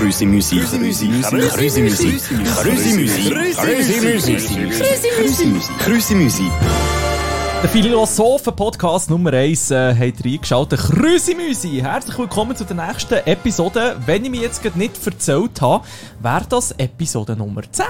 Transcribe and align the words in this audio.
Krüsi-Musik. 0.00 0.64
Krüsi-Musik. 0.64 1.22
Krüsi-Musik. 1.52 2.20
Krüsi-Musik. 2.56 3.28
Krüsi-Musik. 5.14 5.78
Krüsi-Musik. 5.78 6.50
Der 7.62 7.68
Philosophen-Podcast 7.68 9.10
Nummer 9.10 9.34
1 9.34 9.70
äh, 9.70 9.94
hat 9.94 10.24
reingeschaltet. 10.24 10.80
Grüße 10.80 11.34
Müsi! 11.34 11.82
Herzlich 11.82 12.18
willkommen 12.18 12.56
zu 12.56 12.64
der 12.64 12.76
nächsten 12.76 13.18
Episode. 13.26 13.96
Wenn 14.06 14.24
ich 14.24 14.30
mir 14.30 14.40
jetzt 14.40 14.62
gerade 14.62 14.78
nicht 14.78 15.06
erzählt 15.06 15.60
habe, 15.60 15.84
wäre 16.22 16.46
das 16.48 16.72
Episode 16.78 17.36
Nummer 17.36 17.60
10. 17.70 17.84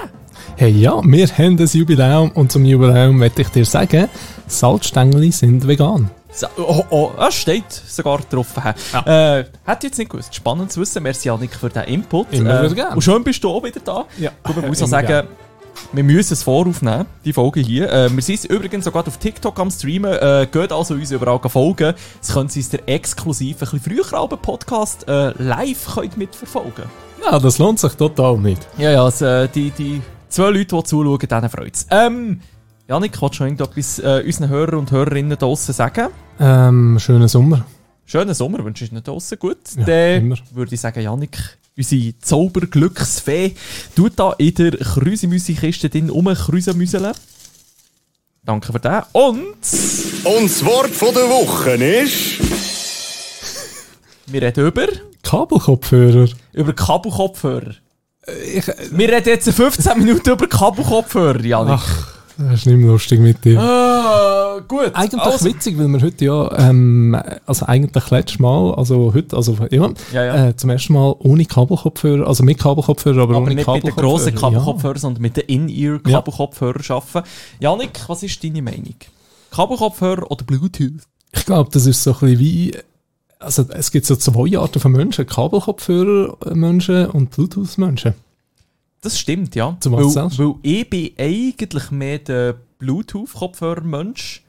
Hey 0.57 0.73
ja, 0.73 1.01
wir 1.05 1.29
haben 1.29 1.61
ein 1.61 1.69
Jubiläum 1.73 2.33
und 2.33 2.51
zum 2.51 2.65
Jubiläum 2.65 3.19
möchte 3.19 3.43
ich 3.43 3.51
dir 3.51 3.65
sagen, 3.65 4.09
Salzstängel 4.49 5.31
sind 5.31 5.65
vegan. 5.65 6.11
Oh, 6.57 6.85
oh, 6.91 7.11
es 7.27 7.35
steht 7.35 7.71
sogar 7.71 8.21
drauf. 8.31 8.49
Ja. 8.93 9.39
Äh, 9.39 9.45
hätte 9.65 9.89
jetzt 9.89 9.99
nicht 9.99 10.11
gewusst. 10.11 10.35
Spannend 10.35 10.71
zu 10.71 10.81
wissen. 10.81 11.03
Merci 11.03 11.29
Janik 11.29 11.55
für 11.55 11.69
den 11.69 11.85
Input. 11.85 12.33
Immer 12.33 12.65
äh, 12.65 12.75
gerne. 12.75 12.95
Und 12.95 13.03
schön 13.03 13.25
bist 13.25 13.43
du 13.43 13.51
auch 13.51 13.63
wieder 13.65 13.81
da. 13.81 14.05
Ja. 14.19 14.31
Gut, 14.43 14.57
man 14.57 14.67
muss 14.69 14.83
auch 14.83 14.87
sagen, 14.87 15.27
wir 15.93 16.05
müssen 16.05 16.35
es 16.35 16.43
voraufnehmen, 16.43 17.07
die 17.25 17.33
Folge 17.33 17.61
hier. 17.61 17.91
Äh, 17.93 18.15
wir 18.15 18.23
sind 18.23 18.45
übrigens 18.45 18.85
sogar 18.85 19.07
auf 19.07 19.17
TikTok 19.17 19.59
am 19.59 19.71
Streamen. 19.71 20.13
Äh, 20.13 20.47
geht 20.51 20.73
also 20.73 20.95
uns 20.95 21.11
überall 21.11 21.41
folgen. 21.49 21.95
Es 22.23 22.33
können 22.33 22.49
Sie 22.49 22.61
uns 22.61 22.69
der 22.69 22.89
exklusiv 22.89 23.57
ein 23.57 23.59
bisschen 23.59 23.81
früher 23.81 24.19
alten 24.19 24.39
Podcast 24.39 25.09
äh, 25.09 25.33
live 25.43 25.95
könnt 25.95 26.17
mitverfolgen 26.17 26.85
Ja, 27.25 27.39
das 27.39 27.59
lohnt 27.59 27.81
sich 27.81 27.93
total 27.95 28.39
nicht. 28.39 28.67
Ja, 28.79 28.93
ja, 28.93 29.05
also, 29.05 29.25
äh, 29.25 29.49
die, 29.49 29.71
die 29.71 30.01
zwei 30.29 30.51
Leute, 30.51 30.77
die 30.77 30.85
zuschauen, 30.85 31.19
denen 31.19 31.49
freut 31.51 31.75
es. 31.75 31.87
Ähm, 31.91 32.41
Janik, 32.91 33.23
willst 33.23 33.39
du 33.39 33.45
noch 33.45 33.51
irgendetwas 33.53 33.99
äh, 34.01 34.25
unseren 34.27 34.49
Hörern 34.49 34.75
und 34.81 34.91
Hörerinnen 34.91 35.39
draussen 35.39 35.73
sagen? 35.73 36.09
Ähm, 36.41 36.99
schönen 36.99 37.29
Sommer. 37.29 37.65
Schönen 38.05 38.35
Sommer 38.35 38.65
wünsche 38.65 38.85
ich 38.85 38.91
Ihnen 38.91 39.05
draussen. 39.05 39.39
Gut, 39.39 39.59
Ja, 39.77 39.85
dann 39.85 40.23
immer. 40.23 40.37
würde 40.51 40.75
ich 40.75 40.81
sagen, 40.81 41.01
Janik, 41.01 41.39
unsere 41.77 42.19
Zauberglücksfee, 42.19 43.55
tut 43.95 44.15
da 44.17 44.33
in 44.39 44.55
der 44.57 44.73
Krüsimüsi-Kiste 44.73 45.89
drin 45.89 46.11
rumkrüsemüseln. 46.11 47.13
Danke 48.45 48.73
für 48.73 48.81
das. 48.81 49.05
Und 49.13 49.39
Und 50.25 50.45
das 50.51 50.65
Wort 50.65 50.91
von 50.91 51.15
der 51.15 51.29
Woche 51.29 51.71
ist... 51.75 52.41
wir 54.27 54.43
reden 54.43 54.67
über, 54.67 54.89
Kabelkopfhörer. 55.23 56.29
über 56.55 56.73
Kabelkopfhörer. 56.73 57.75
Ich, 58.53 58.67
Wir 58.67 59.09
reden 59.13 59.29
jetzt 59.29 59.49
15 59.49 59.97
Minuten 59.97 60.31
über 60.31 60.49
Kabelkopfhörer, 60.49 61.41
Janik. 61.45 61.75
ach, 61.79 62.10
das 62.41 62.61
ist 62.61 62.67
nicht 62.67 62.79
mehr 62.79 62.89
lustig 62.89 63.21
mit 63.21 63.45
dir. 63.45 63.61
Ah, 63.61 64.61
gut. 64.67 64.91
Eigentlich 64.95 65.21
also, 65.21 65.45
witzig, 65.45 65.79
weil 65.79 65.89
wir 65.89 66.01
heute 66.01 66.25
ja, 66.25 66.59
ähm, 66.59 67.17
also 67.47 67.67
eigentlich 67.67 68.11
letztes 68.11 68.39
Mal, 68.39 68.75
also 68.75 69.13
heute, 69.15 69.37
also 69.37 69.57
ja, 69.71 69.91
Ja, 70.13 70.25
ja. 70.25 70.49
Äh, 70.49 70.57
zum 70.57 70.71
ersten 70.71 70.95
Mal 70.95 71.15
ohne 71.19 71.45
Kabelkopfhörer, 71.45 72.27
also 72.27 72.43
mit 72.43 72.59
Kabelkopfhörer, 72.59 73.23
aber, 73.23 73.37
aber 73.37 73.45
ohne 73.47 73.55
nicht 73.55 73.67
mit 73.67 73.85
den 73.85 73.95
grossen 73.95 74.35
Kabelkopfhörer. 74.35 74.53
Kabelkopfhörern, 74.53 74.99
sondern 74.99 75.23
mit 75.23 75.37
den 75.37 75.45
In-Ear-Kabelkopfhörern 75.45 76.83
arbeiten. 76.89 77.29
Janik, 77.61 78.01
was 78.09 78.23
ist 78.23 78.43
deine 78.43 78.63
Meinung? 78.63 78.95
Kabelkopfhörer 79.51 80.31
oder 80.31 80.45
Bluetooth? 80.45 81.03
Ich 81.33 81.45
glaube, 81.45 81.71
das 81.73 81.87
ist 81.87 82.03
so 82.03 82.13
ein 82.13 82.19
bisschen 82.21 82.39
wie. 82.39 82.75
Also, 83.39 83.65
es 83.71 83.91
gibt 83.91 84.07
so 84.07 84.17
zwei 84.17 84.59
Arten 84.59 84.81
von 84.81 84.93
Menschen: 84.93 85.27
Kabelkopfhörer-Menschen 85.27 87.07
und 87.07 87.31
Bluetooth-Menschen. 87.31 88.15
Das 89.01 89.19
stimmt, 89.19 89.55
ja. 89.55 89.77
Zu 89.81 89.93
was 89.93 90.15
weil, 90.15 90.47
weil 90.47 90.55
ich 90.63 90.91
bin 90.91 91.11
eigentlich 91.19 91.91
mehr 91.91 92.19
der 92.19 92.55
Bluetooth-Kopfhörer-Mensch. 92.79 94.43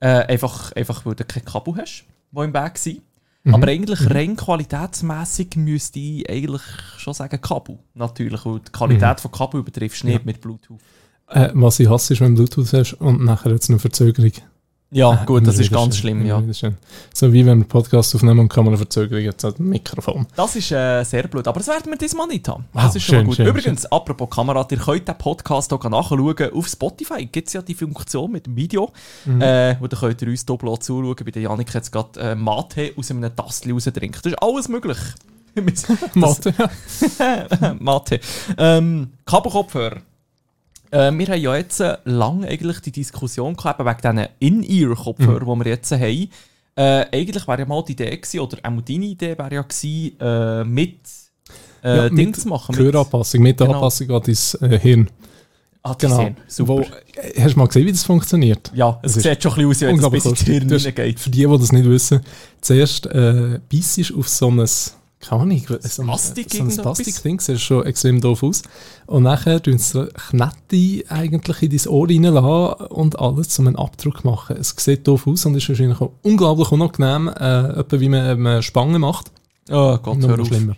Äh, 0.00 0.26
einfach, 0.26 0.72
einfach, 0.72 1.06
weil 1.06 1.14
du 1.14 1.24
kein 1.24 1.44
Kabel 1.44 1.76
hast, 1.76 2.04
wo 2.30 2.42
im 2.42 2.52
Weg 2.52 2.76
sind. 2.78 3.00
Mhm. 3.44 3.54
Aber 3.54 3.68
eigentlich 3.68 4.10
rein 4.10 4.36
qualitätsmäßig 4.36 5.56
müsste 5.56 5.98
ich 5.98 6.28
eigentlich 6.28 6.62
schon 6.98 7.14
sagen 7.14 7.40
Kabel. 7.40 7.78
Natürlich, 7.94 8.44
weil 8.44 8.60
die 8.60 8.72
Qualität 8.72 9.20
von 9.20 9.30
Kabel 9.30 9.60
übertriffst 9.60 10.02
du 10.02 10.06
nicht 10.08 10.22
Mhm. 10.24 10.28
Ja. 10.28 10.32
mit 10.32 10.40
Bluetooth. 10.40 10.80
Äh, 11.28 11.50
was 11.54 11.80
ich 11.80 11.88
hasse, 11.88 12.12
ist, 12.12 12.20
wenn 12.20 12.34
du 12.34 12.44
Bluetooth 12.44 12.72
hast 12.72 12.94
und 12.94 13.24
nachher 13.24 13.52
jetzt 13.52 13.70
eine 13.70 13.78
Verzögerung. 13.78 14.32
Ja, 14.94 15.22
Äh, 15.22 15.26
gut, 15.26 15.44
das 15.46 15.58
ist 15.58 15.72
ganz 15.72 15.96
schön, 15.96 16.22
schlimm, 16.22 16.26
ja. 16.26 16.40
schön. 16.54 16.76
So 17.12 17.32
wie 17.32 17.40
wenn 17.40 17.46
wir 17.46 17.52
einen 17.52 17.64
Podcast 17.68 18.14
aufnehmen 18.14 18.38
und 18.38 18.48
kann 18.48 18.64
man 18.64 18.72
eine 18.74 18.78
Verzögerung 18.78 19.24
jetzt 19.24 19.42
hat 19.42 19.58
ein 19.58 19.68
Mikrofon. 19.68 20.26
Das 20.36 20.54
ist 20.54 20.70
äh, 20.70 21.02
sehr 21.02 21.24
blöd, 21.26 21.48
aber 21.48 21.58
das 21.58 21.66
werden 21.66 21.90
wir 21.90 21.98
diesmal 21.98 22.28
nicht 22.28 22.46
haben. 22.48 22.64
Das 22.72 22.84
Wow, 22.84 22.96
ist 22.96 23.02
schon 23.02 23.14
mal 23.16 23.20
schön, 23.22 23.26
gut. 23.26 23.36
schön, 23.36 23.46
Übrigens, 23.48 23.86
apropos 23.86 24.30
Kamera, 24.30 24.64
ihr 24.70 24.76
könnt 24.78 25.08
den 25.08 25.18
Podcast 25.18 25.72
auch 25.72 25.82
nachschauen. 25.82 26.52
Auf 26.52 26.68
Spotify 26.68 27.26
gibt 27.26 27.48
es 27.48 27.54
ja 27.54 27.62
die 27.62 27.74
Funktion 27.74 28.30
mit 28.30 28.46
dem 28.46 28.54
Video, 28.54 28.92
Mhm. 29.24 29.40
äh, 29.42 29.76
wo 29.80 29.86
ihr 29.86 29.98
könnt 29.98 30.22
ihr 30.22 30.28
uns 30.28 30.46
doppelt 30.46 30.82
zuschauen. 30.84 31.16
Bei 31.24 31.30
der 31.32 31.42
Janik 31.42 31.74
jetzt 31.74 31.90
gerade 31.90 32.20
äh, 32.20 32.34
Mate 32.36 32.92
aus 32.96 33.10
einem 33.10 33.34
Tastli 33.34 33.72
raustrinkt. 33.72 34.24
Das 34.24 34.32
ist 34.32 34.38
alles 34.42 34.68
möglich. 34.68 34.98
Mathe, 36.14 36.54
ja. 36.58 37.74
Mate. 37.80 38.20
Ähm, 38.58 39.10
Kabelkopfhörer. 39.24 39.98
Äh, 40.94 41.12
wir 41.18 41.26
haben 41.26 41.40
ja 41.40 41.56
jetzt 41.56 41.82
lange 42.04 42.46
eigentlich 42.48 42.80
die 42.80 42.92
Diskussion 42.92 43.56
gehabt, 43.56 43.80
wegen 43.80 43.96
diesen 44.16 44.28
In-Ear-Kopfhörern, 44.38 45.48
Mhm. 45.48 45.58
die 45.60 45.64
wir 45.64 45.70
jetzt 45.72 45.90
haben. 45.92 46.28
Äh, 46.76 47.06
eigentlich 47.12 47.46
wäre 47.48 47.60
ja 47.60 47.66
mal 47.66 47.82
die 47.84 47.92
Idee 47.92 48.16
gewesen, 48.16 48.40
oder 48.40 48.58
auch 48.62 48.80
deine 48.80 49.04
Idee 49.06 49.36
wäre 49.38 49.54
ja 49.54 49.62
gewesen, 49.62 50.20
äh, 50.20 50.64
mit 50.64 50.98
äh, 51.82 51.96
Ja, 51.96 52.08
Ding 52.08 52.26
mit 52.28 52.36
zu 52.36 52.48
machen. 52.48 52.74
Gehöranpassung, 52.74 53.42
mit 53.42 53.60
der 53.60 53.66
Genau. 53.66 53.78
Anpassung 53.78 54.10
an 54.10 54.22
dein 54.24 54.70
äh, 54.72 54.78
Hirn. 54.78 55.10
ah, 55.82 55.94
Genau. 55.98 56.30
Super. 56.48 56.68
Wo, 56.72 56.80
äh, 56.80 57.40
hast 57.42 57.54
du 57.54 57.58
mal 57.58 57.66
gesehen, 57.66 57.86
wie 57.86 57.92
das 57.92 58.04
funktioniert? 58.04 58.72
ja, 58.74 58.98
es 59.02 59.14
Das 59.14 59.22
sieht 59.22 59.42
schon 59.42 59.52
ein 59.52 59.68
bisschen 59.68 59.88
aus, 59.94 59.98
wenn 60.02 60.04
es 60.04 60.10
bis 60.10 60.24
ins. 60.26 60.40
Hirn 60.42 60.68
Du 60.68 60.76
reingeht. 60.76 61.20
Für 61.20 61.30
die, 61.30 61.46
die 61.46 61.58
das 61.58 61.72
nicht 61.72 61.84
wissen, 61.88 62.20
zuerst 62.60 63.06
äh, 63.06 63.60
beißt 63.70 64.14
auf 64.16 64.28
so 64.28 64.48
ein, 64.50 64.68
keine 65.28 65.42
Ahnung, 65.42 65.62
so 65.66 66.02
ein, 66.02 66.08
Plastik 66.08 66.50
so 66.50 66.58
ein 66.58 66.68
irgendetwas? 66.68 66.82
Plastikding, 66.98 67.40
sieht 67.40 67.60
schon 67.60 67.86
extrem 67.86 68.20
doof 68.20 68.42
aus. 68.42 68.62
Und 69.06 69.24
nachher 69.24 69.62
tun 69.62 69.78
sie 69.78 70.08
Knete 70.28 71.04
eigentlich 71.10 71.62
in 71.62 71.70
dein 71.70 71.88
Ohr 71.88 72.08
reinlassen 72.08 72.86
und 72.88 73.18
alles 73.18 73.48
zum 73.48 73.66
einen 73.66 73.76
Abdruck 73.76 74.24
machen. 74.24 74.56
Es 74.56 74.74
sieht 74.76 75.06
doof 75.06 75.26
aus 75.26 75.44
und 75.46 75.54
ist 75.54 75.68
wahrscheinlich 75.68 76.00
auch 76.00 76.12
unglaublich 76.22 76.70
unangenehm, 76.72 77.28
äh, 77.28 77.78
etwa 77.80 78.00
wie 78.00 78.08
man 78.08 78.46
ähm, 78.46 78.62
Spangen 78.62 79.00
macht. 79.00 79.30
Oh 79.70 79.96
Gott, 79.98 80.18
Noch 80.18 80.28
hör 80.28 80.40
auf. 80.40 80.46
schlimmer. 80.48 80.76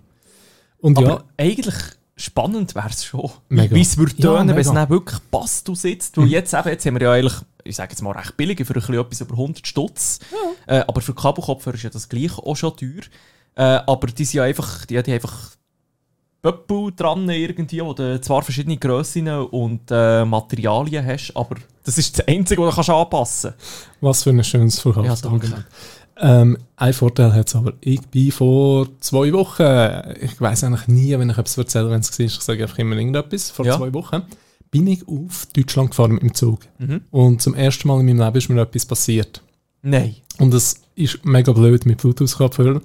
Und 0.78 0.98
Aber 0.98 1.08
ja, 1.08 1.24
eigentlich 1.36 1.74
spannend 2.16 2.74
wäre 2.74 2.88
es 2.88 3.04
schon. 3.04 3.30
Mega. 3.48 3.74
Wie 3.74 3.80
es 3.82 3.96
würde 3.98 4.14
Ja, 4.16 4.36
tönen, 4.38 4.48
wenn 4.48 4.58
es 4.58 4.72
dann 4.72 4.88
wirklich 4.88 5.20
passt, 5.30 5.68
du 5.68 5.74
sitzt. 5.74 6.16
Weil 6.16 6.28
jetzt, 6.28 6.54
eben, 6.54 6.68
jetzt 6.68 6.86
haben 6.86 6.94
wir 6.94 7.02
ja 7.02 7.12
eigentlich, 7.12 7.34
ich 7.64 7.76
sage 7.76 7.90
jetzt 7.92 8.02
mal 8.02 8.12
recht 8.12 8.36
billig, 8.36 8.58
für 8.64 8.74
ein 8.74 8.80
bisschen 8.80 8.94
etwas 8.94 9.20
über 9.20 9.32
100 9.32 9.66
Stutz. 9.66 10.20
Äh, 10.66 10.84
aber 10.86 11.00
für 11.00 11.14
Kabelkopfhörer 11.14 11.74
ist 11.76 11.82
ja 11.82 11.90
das 11.90 12.08
gleich 12.08 12.38
auch 12.38 12.54
schon 12.56 12.76
teuer. 12.76 13.02
Äh, 13.56 13.62
aber 13.86 14.06
die 14.08 14.24
sind 14.24 14.34
ja 14.38 14.44
einfach, 14.44 14.84
die, 14.86 15.02
die 15.02 15.12
einfach 15.12 15.50
Pöppel 16.42 16.92
dran 16.94 17.28
irgendwie, 17.28 17.80
wo 17.82 17.92
du 17.92 18.20
zwar 18.20 18.42
verschiedene 18.42 18.76
Grössen 18.76 19.26
und 19.28 19.90
äh, 19.90 20.24
Materialien 20.24 21.04
hast, 21.04 21.32
aber 21.34 21.56
das 21.82 21.98
ist 21.98 22.18
das 22.18 22.28
Einzige, 22.28 22.62
was 22.62 22.70
du 22.70 22.74
kannst 22.76 22.90
anpassen 22.90 23.54
was 24.00 24.22
für 24.22 24.30
ein 24.30 24.44
schönes 24.44 24.76
Ja, 24.76 24.92
Verkaufsargument. 24.92 25.52
danke. 25.52 25.66
Ähm, 26.18 26.56
ein 26.76 26.92
Vorteil 26.94 27.32
hat 27.34 27.48
es 27.48 27.54
aber. 27.56 27.74
Ich 27.80 28.00
bin 28.08 28.30
vor 28.32 28.88
zwei 29.00 29.32
Wochen, 29.32 30.14
ich 30.20 30.40
weiß 30.40 30.64
eigentlich 30.64 30.88
nie, 30.88 31.18
wenn 31.18 31.28
ich 31.30 31.36
etwas 31.36 31.58
erzähle, 31.58 31.90
wenn 31.90 32.00
es 32.00 32.18
war, 32.18 32.24
ich 32.26 32.40
sage 32.40 32.62
einfach 32.62 32.78
immer 32.78 32.96
irgendetwas, 32.96 33.50
vor 33.50 33.66
Ja. 33.66 33.76
zwei 33.76 33.92
Wochen, 33.92 34.22
bin 34.70 34.86
ich 34.86 35.06
auf 35.08 35.46
Deutschland 35.54 35.90
gefahren 35.90 36.12
mit 36.12 36.22
dem 36.22 36.34
Zug. 36.34 36.60
Mhm. 36.78 37.02
Und 37.10 37.42
zum 37.42 37.54
ersten 37.54 37.88
Mal 37.88 38.00
in 38.00 38.06
meinem 38.06 38.20
Leben 38.20 38.36
ist 38.36 38.48
mir 38.48 38.60
etwas 38.62 38.86
passiert. 38.86 39.42
Nein. 39.82 40.16
Und 40.38 40.54
es 40.54 40.80
ist 40.94 41.24
mega 41.24 41.52
blöd 41.52 41.84
mit 41.86 41.98
Bluetooth-Kopfhörern. 41.98 42.80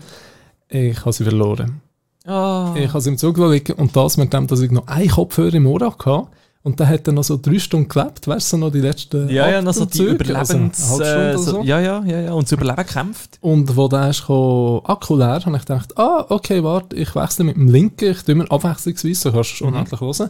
Ich 0.71 0.99
habe 1.01 1.13
sie 1.13 1.23
verloren. 1.23 1.81
Ah. 2.25 2.73
Ich 2.77 2.87
habe 2.89 3.01
sie 3.01 3.09
im 3.09 3.17
Zug 3.17 3.37
liegen 3.37 3.73
und 3.73 3.95
das 3.95 4.17
mit 4.17 4.31
dem, 4.31 4.47
dass 4.47 4.61
ich 4.61 4.71
noch 4.71 4.87
einen 4.87 5.09
Kopfhörer 5.09 5.53
im 5.55 5.67
Ohr 5.67 5.81
hatte. 5.81 6.27
Und 6.63 6.79
der 6.79 6.87
hat 6.89 7.07
dann 7.07 7.15
noch 7.15 7.23
so 7.23 7.39
drei 7.41 7.57
Stunden 7.57 7.89
gelebt, 7.89 8.27
weißt 8.27 8.53
du, 8.53 8.57
noch 8.57 8.71
die 8.71 8.81
letzten 8.81 9.27
ja, 9.29 9.49
ja, 9.49 9.63
noch 9.63 9.73
so 9.73 9.85
die 9.85 10.01
also 10.01 10.13
Überlebens... 10.13 10.85
Stunde 10.85 11.03
äh, 11.05 11.13
oder 11.33 11.37
so, 11.39 11.51
so. 11.53 11.61
ja, 11.63 11.79
ja, 11.79 12.03
ja, 12.05 12.21
ja. 12.21 12.33
Und 12.33 12.43
das 12.43 12.51
Überleben 12.51 12.85
kämpft. 12.85 13.39
Und 13.41 13.75
wo 13.75 13.87
der 13.87 14.11
ist 14.11 14.21
gekommen, 14.21 14.81
Akku 14.85 15.15
leer, 15.15 15.43
habe 15.43 15.55
ich 15.57 15.65
gedacht, 15.65 15.97
ah, 15.97 16.23
okay, 16.29 16.63
warte, 16.63 16.95
ich 16.95 17.15
wechsle 17.15 17.45
mit 17.45 17.55
dem 17.55 17.67
linken, 17.67 18.11
ich 18.11 18.21
tue 18.21 18.35
mir 18.35 18.49
abwechslungsweise, 18.51 19.15
so 19.15 19.31
kannst 19.31 19.51
du 19.53 19.55
schon 19.55 19.67
Mhm. 19.69 19.73
unendlich 19.73 19.99
hören. 20.01 20.29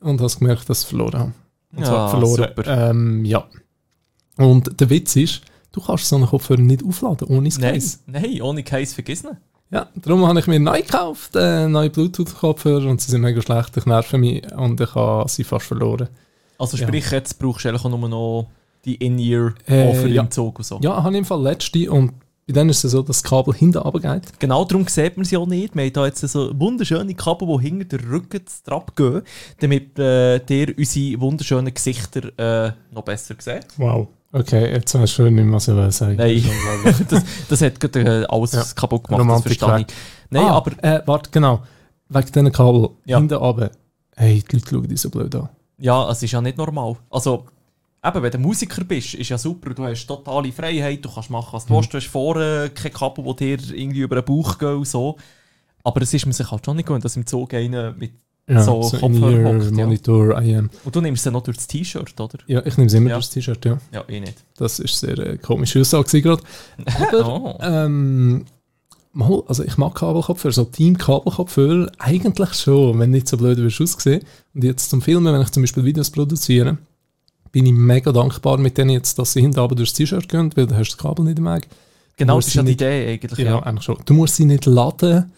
Und 0.00 0.20
hast 0.20 0.40
gemerkt, 0.40 0.68
dass 0.68 0.82
ich 0.82 0.88
verloren 0.88 1.18
habe. 1.20 1.32
Und 1.76 1.86
zwar 1.86 1.96
Ja, 1.96 2.08
verloren. 2.08 2.48
super. 2.56 2.90
Ähm, 2.90 3.24
ja. 3.24 3.44
Und 4.36 4.80
der 4.80 4.90
Witz 4.90 5.14
ist, 5.14 5.42
du 5.70 5.80
kannst 5.80 6.06
so 6.08 6.16
einen 6.16 6.26
Kopfhörer 6.26 6.60
nicht 6.60 6.84
aufladen, 6.84 7.28
ohne 7.28 7.48
das 7.48 7.58
Nein, 7.58 7.74
Case. 7.74 7.98
nein, 8.06 8.42
ohne 8.42 8.64
Case 8.64 8.94
vergessen. 8.94 9.36
Ja, 9.70 9.86
darum 9.96 10.26
habe 10.26 10.38
ich 10.40 10.46
mir 10.46 10.58
neu 10.58 10.80
gekauft, 10.80 11.36
äh, 11.36 11.68
neue 11.68 11.90
Bluetooth-Kopfhörer 11.90 12.88
und 12.88 13.00
sie 13.02 13.10
sind 13.10 13.20
mega 13.20 13.42
schlecht, 13.42 13.76
ich 13.76 13.84
nerve 13.86 14.16
mich 14.16 14.42
und 14.56 14.80
ich 14.80 14.94
habe 14.94 15.28
sie 15.28 15.44
fast 15.44 15.66
verloren. 15.66 16.08
Also 16.58 16.76
Ja. 16.78 16.86
sprich, 16.86 17.10
jetzt 17.10 17.38
brauchst 17.38 17.64
du 17.64 17.68
eigentlich 17.68 17.84
nur 17.84 18.08
noch 18.08 18.46
die 18.84 18.94
In-Ear 18.94 19.52
Äh, 19.68 20.06
ja. 20.08 20.22
den 20.22 20.30
Zug 20.30 20.58
und 20.58 20.64
so. 20.64 20.78
Ja, 20.82 21.02
habe 21.02 21.12
ich 21.12 21.18
im 21.18 21.24
Fall 21.24 21.42
letzte 21.42 21.90
und 21.90 22.12
bei 22.46 22.54
denen 22.54 22.70
ist 22.70 22.82
es 22.82 22.92
so, 22.92 23.02
dass 23.02 23.20
das 23.20 23.22
Kabel 23.30 23.52
hinten 23.52 23.76
runtergeht. 23.76 24.40
Genau 24.40 24.64
darum 24.64 24.86
sieht 24.88 25.18
man 25.18 25.26
sie 25.26 25.36
auch 25.36 25.46
nicht. 25.46 25.74
Wir 25.76 25.84
haben 25.84 25.92
hier 25.92 26.06
jetzt 26.06 26.20
so 26.26 26.50
wunderschöne 26.58 27.12
Kabel, 27.14 27.46
die 27.58 27.68
hinter 27.68 27.98
den 27.98 28.08
Rücken 28.08 28.40
Trab 28.64 28.96
gehen, 28.96 29.20
damit 29.60 29.98
äh, 29.98 30.36
ihr 30.38 30.78
unsere 30.78 31.20
wunderschönen 31.20 31.74
Gesichter 31.74 32.38
äh, 32.38 32.72
noch 32.90 33.02
besser 33.02 33.34
seht. 33.38 33.66
Wow. 33.76 34.08
Okay, 34.30 34.72
jetzt 34.72 34.94
hast 34.94 35.00
du 35.02 35.06
schon 35.24 35.34
nicht 35.34 35.44
mehr 35.44 35.54
was 35.54 35.68
ich 35.68 35.96
sagen. 35.96 36.16
Nein. 36.16 36.44
Das 37.08 37.24
das, 37.48 37.62
hat 37.62 37.80
gerade 37.80 38.00
äh, 38.22 38.26
alles 38.28 38.52
Ja. 38.52 38.64
kaputt 38.74 39.04
gemacht, 39.04 39.20
Romantik 39.20 39.58
das 39.58 39.68
verstehe 39.68 39.86
ich. 39.88 39.94
Nein, 40.30 40.44
ah, 40.44 40.56
aber 40.56 40.72
Äh, 40.84 41.02
warte, 41.06 41.30
genau. 41.30 41.62
wegen 42.10 42.26
diesen 42.26 42.52
Kabel 42.52 42.90
Ja. 43.06 43.18
hinten 43.18 43.34
runter, 43.34 43.70
hey, 44.16 44.42
die 44.50 44.56
Leute 44.56 44.68
schauen 44.70 44.88
dich 44.88 45.00
so 45.00 45.08
blöd 45.10 45.34
an. 45.34 45.48
Ja, 45.78 46.10
es 46.10 46.22
ist 46.22 46.32
ja 46.32 46.40
nicht 46.42 46.58
normal. 46.58 46.96
Also, 47.08 47.46
eben, 48.04 48.22
wenn 48.22 48.30
du 48.32 48.38
Musiker 48.38 48.84
bist, 48.84 49.14
ist 49.14 49.28
ja 49.30 49.38
super. 49.38 49.72
Du 49.72 49.84
hast 49.84 50.06
totale 50.06 50.52
Freiheit, 50.52 51.02
du 51.04 51.08
kannst 51.10 51.30
machen, 51.30 51.48
was 51.52 51.64
du 51.64 51.74
willst. 51.74 51.92
Du 51.94 51.96
hast 51.96 52.06
vorne 52.08 52.70
kein 52.74 52.92
Kabel, 52.92 53.24
das 53.24 53.36
dir 53.36 53.58
irgendwie 53.72 54.00
über 54.00 54.16
den 54.16 54.24
Bauch 54.24 54.58
geht 54.58 54.68
und 54.68 54.86
so. 54.88 55.16
Aber 55.84 56.02
es 56.02 56.12
ist 56.12 56.26
mir 56.26 56.32
sich 56.34 56.50
halt 56.50 56.64
schon 56.66 56.76
nicht 56.76 56.86
gewöhnt, 56.86 57.04
dass 57.04 57.16
im 57.16 57.24
Zug 57.26 57.54
einer 57.54 57.92
mit... 57.92 58.12
Ja, 58.48 58.62
So 58.62 58.82
so, 58.82 58.96
Kopfhörer 58.96 59.44
hockt, 59.54 59.62
ear, 59.64 59.70
ja. 59.70 59.84
Monitor, 59.84 60.40
IM. 60.42 60.70
Und 60.84 60.96
du 60.96 61.00
nimmst 61.02 61.22
sie 61.22 61.30
noch 61.30 61.42
durch 61.42 61.58
das 61.58 61.66
T-Shirt, 61.66 62.18
oder? 62.18 62.38
Ja, 62.46 62.64
ich 62.64 62.76
nehme 62.78 62.86
es 62.86 62.94
immer 62.94 63.10
Ja. 63.10 63.16
das 63.16 63.28
T-Shirt, 63.30 63.64
ja. 63.66 63.78
Ja, 63.92 64.04
ich 64.08 64.20
nicht. 64.20 64.36
Das 64.56 64.78
ist 64.78 64.98
sehr 64.98 65.18
äh, 65.18 65.36
komische 65.36 65.80
Aussage 65.82 66.22
gerade. 66.22 66.42
Aber, 67.12 67.28
Oh. 67.28 67.58
ähm, 67.60 68.46
mal, 69.12 69.42
also 69.46 69.64
ich 69.64 69.76
mag 69.76 69.94
Kabelkopfhörer, 69.94 70.52
so 70.52 70.64
Team-Kabelkopfhörer 70.64 71.90
eigentlich 71.98 72.54
schon, 72.54 72.98
wenn 72.98 73.10
nicht 73.10 73.28
so 73.28 73.36
blöd 73.36 73.58
wirst 73.58 73.80
aussehen. 73.80 74.22
Und 74.54 74.64
jetzt 74.64 74.90
zum 74.90 75.02
Filmen, 75.02 75.32
wenn 75.32 75.42
ich 75.42 75.50
zum 75.50 75.62
Beispiel 75.62 75.84
Videos 75.84 76.10
produziere, 76.10 76.78
bin 77.52 77.66
ich 77.66 77.72
mega 77.72 78.12
dankbar 78.12 78.58
mit 78.58 78.78
denen 78.78 78.90
jetzt, 78.90 79.18
dass 79.18 79.32
sie 79.32 79.40
hinten 79.40 79.58
runter 79.58 79.74
durchs 79.74 79.92
T-Shirt 79.94 80.28
gehen, 80.28 80.50
weil 80.56 80.66
du 80.66 80.74
hast 80.76 80.88
das 80.90 80.98
Kabel 80.98 81.24
nicht 81.24 81.38
im 81.38 81.44
Weg. 81.46 81.66
Genau, 82.16 82.36
das 82.36 82.48
ist 82.48 82.54
ja 82.54 82.62
sie 82.62 82.66
die 82.68 82.72
Idee 82.72 83.12
eigentlich. 83.12 83.38
Ja, 83.38 83.44
Ja. 83.56 83.62
eigentlich 83.62 83.84
schon. 83.84 83.98
Du 84.04 84.14
musst 84.14 84.36
sie 84.36 84.44
nicht 84.44 84.66
laden. 84.66 85.32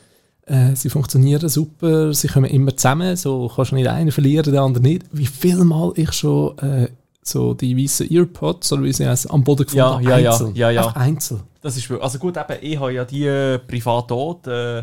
Äh, 0.47 0.75
sie 0.75 0.91
funktionieren 0.91 1.49
super, 1.49 2.13
sie 2.13 2.29
kommen 2.29 2.51
immer 2.51 2.77
zusammen, 2.77 3.17
so 3.17 3.51
kannst 3.55 3.71
du 3.73 3.77
nicht 3.77 3.89
einen 3.89 4.11
verlieren, 4.11 4.53
der 4.53 4.63
andere 4.63 4.83
nicht. 4.83 5.05
Wie 5.13 5.27
viel 5.27 5.65
Mal 5.65 5.93
ich 5.97 6.13
schon 6.13 6.59
äh, 6.59 6.89
so 7.23 7.55
die 7.55 7.77
weißen 7.77 8.11
Earpods, 8.11 8.73
oder 8.73 8.83
wie 8.83 8.93
sie 8.93 9.07
heißen, 9.07 9.31
am 9.31 9.45
Boden 9.45 9.67
Ja, 9.73 9.91
gefunden 9.99 10.09
ja, 10.09 10.19
ja, 10.19 10.31
einzeln. 10.33 10.55
ja, 10.57 10.71
ja. 10.71 10.81
Einfach 10.87 11.01
einzeln. 11.01 11.41
Das 11.61 11.77
ist 11.77 11.91
Also 11.91 12.19
gut, 12.19 12.37
eben, 12.37 12.59
ich 12.63 12.79
habe 12.81 12.93
ja 12.93 13.05
die 13.05 13.27
äh, 13.27 13.59
privat 13.59 14.11
auch, 14.11 14.41
die, 14.45 14.83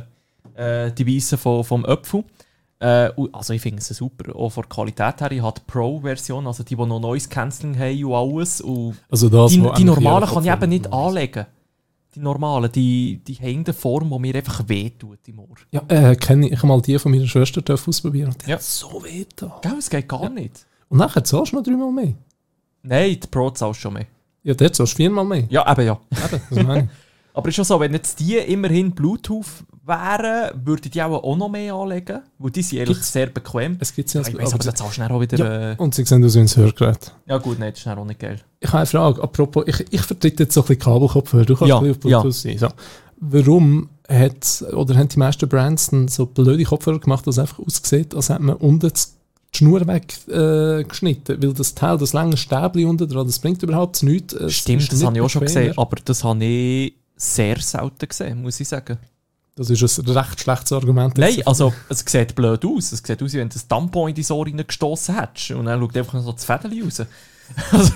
äh, 0.55 0.91
die 0.91 1.15
Weissen 1.15 1.37
von, 1.37 1.63
vom 1.63 1.83
Öpfel. 1.85 2.23
Äh, 2.79 3.09
also 3.31 3.53
ich 3.53 3.61
finde 3.61 3.81
sie 3.81 3.95
super. 3.95 4.35
Auch 4.35 4.49
von 4.49 4.61
der 4.61 4.69
Qualität 4.69 5.19
her. 5.19 5.31
Ich 5.31 5.41
habe 5.41 5.59
die 5.59 5.63
Pro-Version, 5.71 6.45
also 6.45 6.63
die, 6.63 6.75
die 6.75 6.85
noch 6.85 6.99
Noise 6.99 7.27
Cancelling 7.27 7.77
haben 7.77 8.05
und 8.05 8.13
alles. 8.13 8.61
Und 8.61 8.95
Also 9.09 9.29
das, 9.29 9.51
die, 9.51 9.67
die 9.77 9.83
normalen 9.83 10.29
kann 10.29 10.45
ich 10.45 10.51
eben 10.51 10.69
nicht 10.69 10.93
anlegen. 10.93 11.47
Die 12.15 12.19
normalen, 12.19 12.71
die, 12.71 13.21
die 13.27 13.35
haben 13.35 13.63
eine 13.65 13.73
Form, 13.73 14.09
die 14.09 14.19
mir 14.19 14.35
einfach 14.35 14.67
wehtut 14.67 15.19
im 15.27 15.39
Ohr. 15.39 15.55
Ja, 15.71 15.81
äh, 15.87 16.15
kenne 16.15 16.47
ich. 16.47 16.53
Ich 16.53 16.57
habe 16.59 16.67
mal 16.67 16.81
die 16.81 16.97
von 16.97 17.11
meiner 17.11 17.27
Schwester 17.27 17.61
ausprobieren 17.73 18.29
und 18.29 18.45
die 18.45 18.49
Ja. 18.49 18.55
hat 18.55 18.63
so 18.63 19.03
weh 19.03 19.25
da. 19.35 19.59
Gell, 19.61 19.75
es 19.77 19.89
geht 19.89 20.07
gar 20.07 20.29
nicht. 20.29 20.65
Und 20.89 20.97
nachher 20.99 21.23
zahlst 21.23 21.51
du 21.51 21.57
noch 21.57 21.63
dreimal 21.63 21.91
mehr. 21.91 22.13
Nein, 22.83 23.19
die 23.21 23.27
Pro 23.27 23.49
zahlst 23.51 23.81
schon 23.81 23.93
mehr. 23.93 24.07
Ja, 24.43 24.53
dort 24.53 24.75
zahlst 24.75 24.93
du 24.93 24.97
viermal 24.97 25.25
mehr. 25.25 25.43
Ja, 25.49 25.69
eben 25.71 25.85
ja. 25.85 25.99
Eben, 26.11 26.41
das 26.49 26.63
meine 26.65 26.83
ich. 26.83 26.89
Aber 27.37 27.49
ist 27.49 27.55
schon 27.55 27.65
so, 27.65 27.79
wenn 27.79 27.93
jetzt 27.93 28.19
die 28.19 28.35
immerhin 28.37 28.91
Bluetooth 28.91 29.45
wären, 29.85 30.51
würde 30.65 30.81
ich 30.85 30.91
die 30.91 31.01
auch, 31.01 31.23
auch 31.23 31.37
noch 31.37 31.49
mehr 31.49 31.73
anlegen. 31.73 32.19
Weil 32.39 32.51
die 32.51 32.61
sind 32.61 32.79
eigentlich 32.79 32.97
Gibt's- 32.97 33.13
sehr 33.13 33.27
bequem. 33.27 33.77
Es 33.79 33.93
gibt 33.95 34.13
ja, 34.13 34.21
Ja, 34.21 34.27
ich 34.27 34.37
weiss, 34.37 34.53
aber 34.53 34.63
dann 34.63 34.75
zahlst 34.75 34.97
du 34.97 35.03
auch 35.03 35.21
wieder... 35.21 35.37
Ja, 35.37 35.71
äh, 35.71 35.75
und 35.77 35.95
sie 35.95 36.03
sehen 36.03 36.23
aus 36.25 36.35
wie 36.35 36.39
ein 36.39 36.47
Hörgerät. 36.47 37.13
ja 37.25 37.37
gut, 37.37 37.59
nein, 37.59 37.71
das 37.71 37.79
ist 37.79 37.87
auch 37.87 38.03
nicht 38.05 38.19
geil. 38.19 38.39
Ich 38.59 38.67
habe 38.69 38.79
eine 38.79 38.85
Frage. 38.85 39.21
Apropos, 39.23 39.63
ich, 39.67 39.85
ich 39.91 40.01
vertrete 40.01 40.43
jetzt 40.43 40.53
so 40.55 40.61
ein 40.61 40.67
bisschen 40.67 40.79
Kabelkopfhörer. 40.81 41.45
Du 41.45 41.55
kannst 41.55 41.69
Ja, 41.69 41.77
ein 41.77 41.83
bisschen 41.85 42.13
auf 42.15 42.21
Bluetooth 42.23 42.33
sein. 42.35 42.57
So. 42.57 42.67
Warum 43.19 43.89
hat, 44.09 44.63
oder 44.73 44.95
haben 44.95 45.07
die 45.09 45.19
meisten 45.19 45.47
Brands 45.49 45.89
dann 45.89 46.07
so 46.07 46.25
blöde 46.25 46.63
Kopfhörer 46.63 46.99
gemacht, 46.99 47.25
dass 47.27 47.35
es 47.35 47.39
einfach 47.39 47.59
aussieht, 47.59 48.13
als 48.15 48.29
hätte 48.29 48.41
man 48.43 48.55
unten 48.57 48.89
das- 48.89 49.15
die 49.53 49.57
Schnur 49.59 49.87
weggeschnitten? 49.87 50.79
Äh, 50.79 50.83
geschnitten? 50.83 51.43
Weil 51.43 51.53
das 51.53 51.73
Teil, 51.75 51.97
das 51.97 52.13
lange 52.13 52.35
Stäbli 52.37 52.83
unten 52.85 53.07
dran, 53.07 53.25
das 53.25 53.39
bringt 53.39 53.63
überhaupt 53.63 54.03
nichts. 54.03 54.33
Es 54.33 54.53
Stimmt, 54.53 54.91
das 54.91 55.03
habe 55.03 55.15
ich 55.15 55.21
auch 55.21 55.29
schon 55.29 55.41
gesehen. 55.43 55.77
Aber 55.77 55.95
das 56.03 56.23
habe 56.23 56.43
ich 56.43 56.93
sehr 57.17 57.59
selten 57.59 58.07
gesehen, 58.07 58.41
muss 58.41 58.59
ich 58.59 58.67
sagen. 58.67 58.97
Das 59.55 59.69
ist 59.71 59.99
ein 59.99 60.07
recht 60.09 60.39
schlechtes 60.39 60.71
Argument. 60.71 61.17
Nein, 61.17 61.41
also 61.45 61.73
es 61.89 62.03
sieht 62.05 62.35
blöd 62.35 62.63
aus. 62.63 62.91
Es 62.91 62.99
sieht 63.03 63.23
aus, 63.23 63.33
wie 63.33 63.39
wenn 63.39 63.49
du 63.49 63.57
ein 63.57 63.67
Tampon 63.67 64.09
in 64.09 64.15
die 64.15 64.25
Ohr 64.31 64.45
reingestossen 64.45 65.15
hättest. 65.19 65.51
Und 65.51 65.65
dann 65.65 65.79
schaut 65.79 65.97
einfach 65.97 66.21
so 66.21 66.31
das 66.31 66.45
Fädeli 66.45 66.81
raus. 66.81 67.01
Also, 67.71 67.93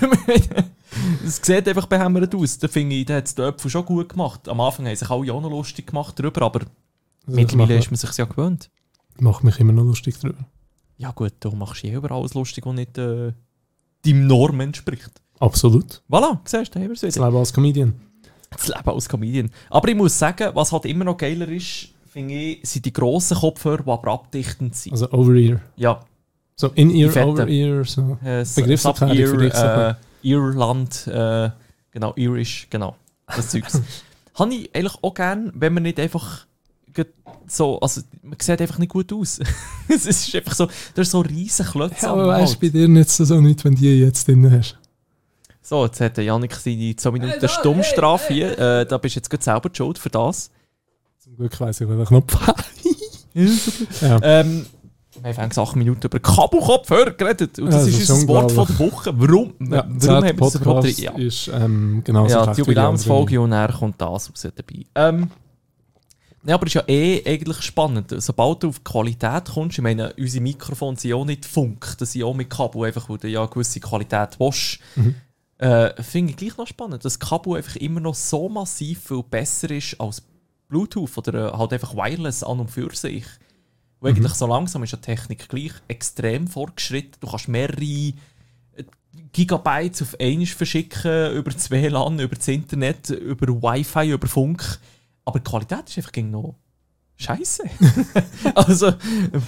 es 1.26 1.36
sieht 1.42 1.68
einfach 1.68 1.86
behämmert 1.86 2.34
aus. 2.34 2.58
Da 2.58 2.68
finde 2.68 2.96
ich, 2.96 3.04
da 3.04 3.16
hat 3.16 3.26
es 3.26 3.34
der 3.34 3.46
Öpfel 3.46 3.70
schon 3.70 3.84
gut 3.84 4.08
gemacht. 4.08 4.48
Am 4.48 4.60
Anfang 4.60 4.86
haben 4.86 4.96
sich 4.96 5.10
alle 5.10 5.32
auch 5.32 5.40
noch 5.42 5.50
lustig 5.50 5.86
gemacht 5.88 6.18
darüber, 6.18 6.42
aber 6.42 6.60
Also, 7.26 7.36
mittlerweile 7.38 7.76
das 7.76 7.84
ist 7.84 7.90
man 7.90 7.98
sich 7.98 8.16
ja 8.16 8.24
gewöhnt. 8.24 8.70
macht, 9.14 9.20
macht 9.22 9.44
mich 9.44 9.60
immer 9.60 9.72
noch 9.74 9.84
lustig 9.84 10.18
drüber. 10.18 10.44
Ja 10.96 11.10
gut, 11.12 11.34
du 11.40 11.50
machst 11.50 11.84
eh 11.84 11.92
über 11.92 12.10
alles 12.12 12.32
lustig, 12.34 12.64
was 12.66 12.74
nicht 12.74 12.96
äh, 12.96 13.32
deinem 14.04 14.26
Norm 14.26 14.58
entspricht. 14.60 15.10
Absolut. 15.38 16.02
Voilà, 16.10 16.38
siehst 16.44 16.74
du, 16.74 16.78
da 16.78 16.84
haben 16.84 16.88
wir 16.88 16.92
es 16.94 17.00
Das 17.00 17.16
wieder. 17.16 17.26
Als 17.26 17.52
Comedian. 17.52 17.94
Das 18.52 18.68
Leben 18.68 18.88
als 18.90 19.08
Comedian. 19.08 19.50
Aber 19.70 19.88
ich 19.88 19.96
muss 19.96 20.18
sagen, 20.18 20.50
was 20.54 20.72
halt 20.72 20.84
immer 20.86 21.04
noch 21.04 21.16
geiler 21.16 21.48
ist, 21.48 21.88
finde 22.10 22.34
ich, 22.34 22.60
sind 22.68 22.84
die 22.84 22.92
grossen 22.92 23.36
Kopfhörer, 23.38 23.82
die 23.82 23.90
aber 23.90 24.12
abdichtend 24.12 24.74
sind. 24.76 24.92
Also 24.92 25.10
Over-Ear. 25.10 25.60
ja, 25.76 26.00
So 26.56 26.68
In-Ear. 26.68 27.26
Over-Ear. 27.26 27.84
So. 27.84 28.18
äh, 28.24 28.44
Begriffserklärung 28.54 29.38
für 29.38 29.44
dich, 29.44 29.54
äh, 29.54 29.94
Irland, 30.22 31.06
äh, 31.06 31.50
genau, 31.90 32.12
Irish, 32.16 32.68
genau, 32.70 32.96
das 33.26 33.50
Zeugs. 33.50 33.80
Habe 34.34 34.54
ich 34.54 34.74
eigentlich 34.74 34.96
auch 35.02 35.14
gern, 35.14 35.52
wenn 35.54 35.74
man 35.74 35.82
nicht 35.82 36.00
einfach 36.00 36.46
so, 37.46 37.78
also 37.80 38.00
man 38.22 38.36
sieht 38.40 38.60
einfach 38.60 38.78
nicht 38.78 38.90
gut 38.90 39.12
aus. 39.12 39.40
es 39.88 40.06
ist 40.06 40.34
einfach 40.34 40.54
so, 40.54 40.68
da 40.94 41.02
ist 41.02 41.10
so 41.10 41.20
riesen 41.20 41.66
Klötze 41.66 42.06
Ja, 42.06 42.12
aber 42.12 42.28
weißt 42.28 42.54
du, 42.54 42.60
bei 42.60 42.68
dir 42.68 42.88
nicht 42.88 43.10
so, 43.10 43.24
so 43.24 43.40
nicht, 43.40 43.64
wenn 43.64 43.74
du 43.74 43.80
die 43.80 44.00
jetzt 44.00 44.26
drin 44.26 44.50
hast. 44.50 44.78
So, 45.62 45.84
jetzt 45.84 46.00
hat 46.00 46.16
der 46.16 46.24
Janik 46.24 46.54
seine 46.56 46.96
2 46.96 47.10
Minuten 47.12 47.48
Stummstrafe 47.48 48.32
hier. 48.34 48.58
Äh, 48.58 48.86
da 48.86 48.98
bist 48.98 49.14
du 49.14 49.18
jetzt 49.20 49.30
gerade 49.30 49.44
selber 49.44 49.68
die 49.68 49.76
schuld 49.76 49.96
für 49.96 50.10
das. 50.10 50.50
Zum 51.18 51.36
Glück 51.36 51.58
weiss 51.60 51.80
ich, 51.80 51.88
welchen 51.88 52.04
Knopf 52.04 52.36
ja. 53.34 54.18
Ähm, 54.22 54.66
wir 55.22 55.30
haben 55.32 55.38
eigentlich 55.38 55.58
8 55.58 55.76
Minuten 55.76 56.06
über 56.06 56.18
Kabelkopfhörer 56.18 57.12
geredet. 57.12 57.58
Und 57.60 57.66
Ja, 57.66 57.78
das 57.78 57.86
das 57.86 57.94
ist 57.94 58.10
unser 58.10 58.28
Wort 58.28 58.50
von 58.52 58.66
der 58.66 58.78
Woche. 58.78 59.12
Warum? 59.16 59.54
Ja, 59.60 59.84
Warum 59.86 59.98
der 59.98 60.10
haben 60.10 60.24
wir 60.24 60.32
das 60.34 60.54
überhaupt? 60.56 60.98
Ja. 60.98 61.12
ist 61.12 61.48
ähm, 61.54 62.02
genauso 62.04 62.34
Ja, 62.34 62.52
die 62.52 62.60
Jubiläumsfolge 62.60 63.40
und 63.40 63.50
dann 63.52 63.72
kommt 63.72 64.00
das 64.00 64.30
raus 64.30 64.48
dabei. 64.54 64.84
Ähm, 64.96 65.30
ja, 66.44 66.54
aber 66.56 66.66
es 66.66 66.74
ist 66.74 66.82
ja 66.86 66.88
eh 66.88 67.22
eigentlich 67.24 67.62
spannend. 67.62 68.12
Sobald 68.18 68.64
du 68.64 68.70
auf 68.70 68.78
die 68.78 68.84
Qualität 68.84 69.44
kommst, 69.44 69.78
ich 69.78 69.82
meine, 69.82 70.12
unsere 70.18 70.42
Mikrofone 70.42 70.98
sind 70.98 71.12
auch 71.12 71.24
nicht 71.24 71.44
Funk, 71.46 71.94
das 71.98 72.12
sind 72.12 72.24
auch 72.24 72.34
mit 72.34 72.50
Kabel, 72.50 72.84
einfach 72.84 73.08
weil 73.08 73.18
du 73.18 73.28
ja 73.28 73.40
eine 73.40 73.48
gewisse 73.48 73.78
Qualität 73.78 74.40
willst. 74.40 74.80
Mhm. 74.96 75.14
Äh, 75.62 76.02
Finde 76.02 76.32
ich 76.32 76.36
gleich 76.36 76.56
noch 76.56 76.66
spannend, 76.66 77.04
dass 77.04 77.14
das 77.14 77.20
Kabel 77.20 77.56
einfach 77.56 77.76
immer 77.76 78.00
noch 78.00 78.16
so 78.16 78.48
massiv 78.48 79.00
viel 79.06 79.22
besser 79.22 79.70
ist 79.70 80.00
als 80.00 80.20
Bluetooth 80.68 81.16
oder 81.18 81.54
äh, 81.54 81.56
halt 81.56 81.72
einfach 81.72 81.94
Wireless 81.94 82.42
an 82.42 82.58
und 82.58 82.68
für 82.70 82.92
sich. 82.96 83.24
Und 84.00 84.10
Mhm. 84.10 84.16
eigentlich 84.16 84.34
so 84.34 84.46
langsam 84.48 84.82
ist 84.82 84.90
ja 84.90 84.98
die 84.98 85.02
Technik 85.04 85.48
gleich 85.48 85.72
extrem 85.86 86.48
fortgeschritten. 86.48 87.20
Du 87.20 87.28
kannst 87.28 87.46
mehrere 87.46 87.80
äh, 87.80 88.12
Gigabytes 89.32 90.02
auf 90.02 90.16
einmal 90.18 90.46
verschicken, 90.46 91.32
über 91.36 91.52
das 91.52 91.70
WLAN, 91.70 92.18
über 92.18 92.34
das 92.34 92.48
Internet, 92.48 93.10
über 93.10 93.46
Wi-Fi, 93.46 94.10
über 94.10 94.26
Funk. 94.26 94.80
Aber 95.24 95.38
die 95.38 95.44
Qualität 95.48 95.88
ist 95.88 95.96
einfach 95.96 96.10
gegen 96.10 96.32
noch 96.32 96.56
scheiße. 97.18 97.62
also, 98.56 98.94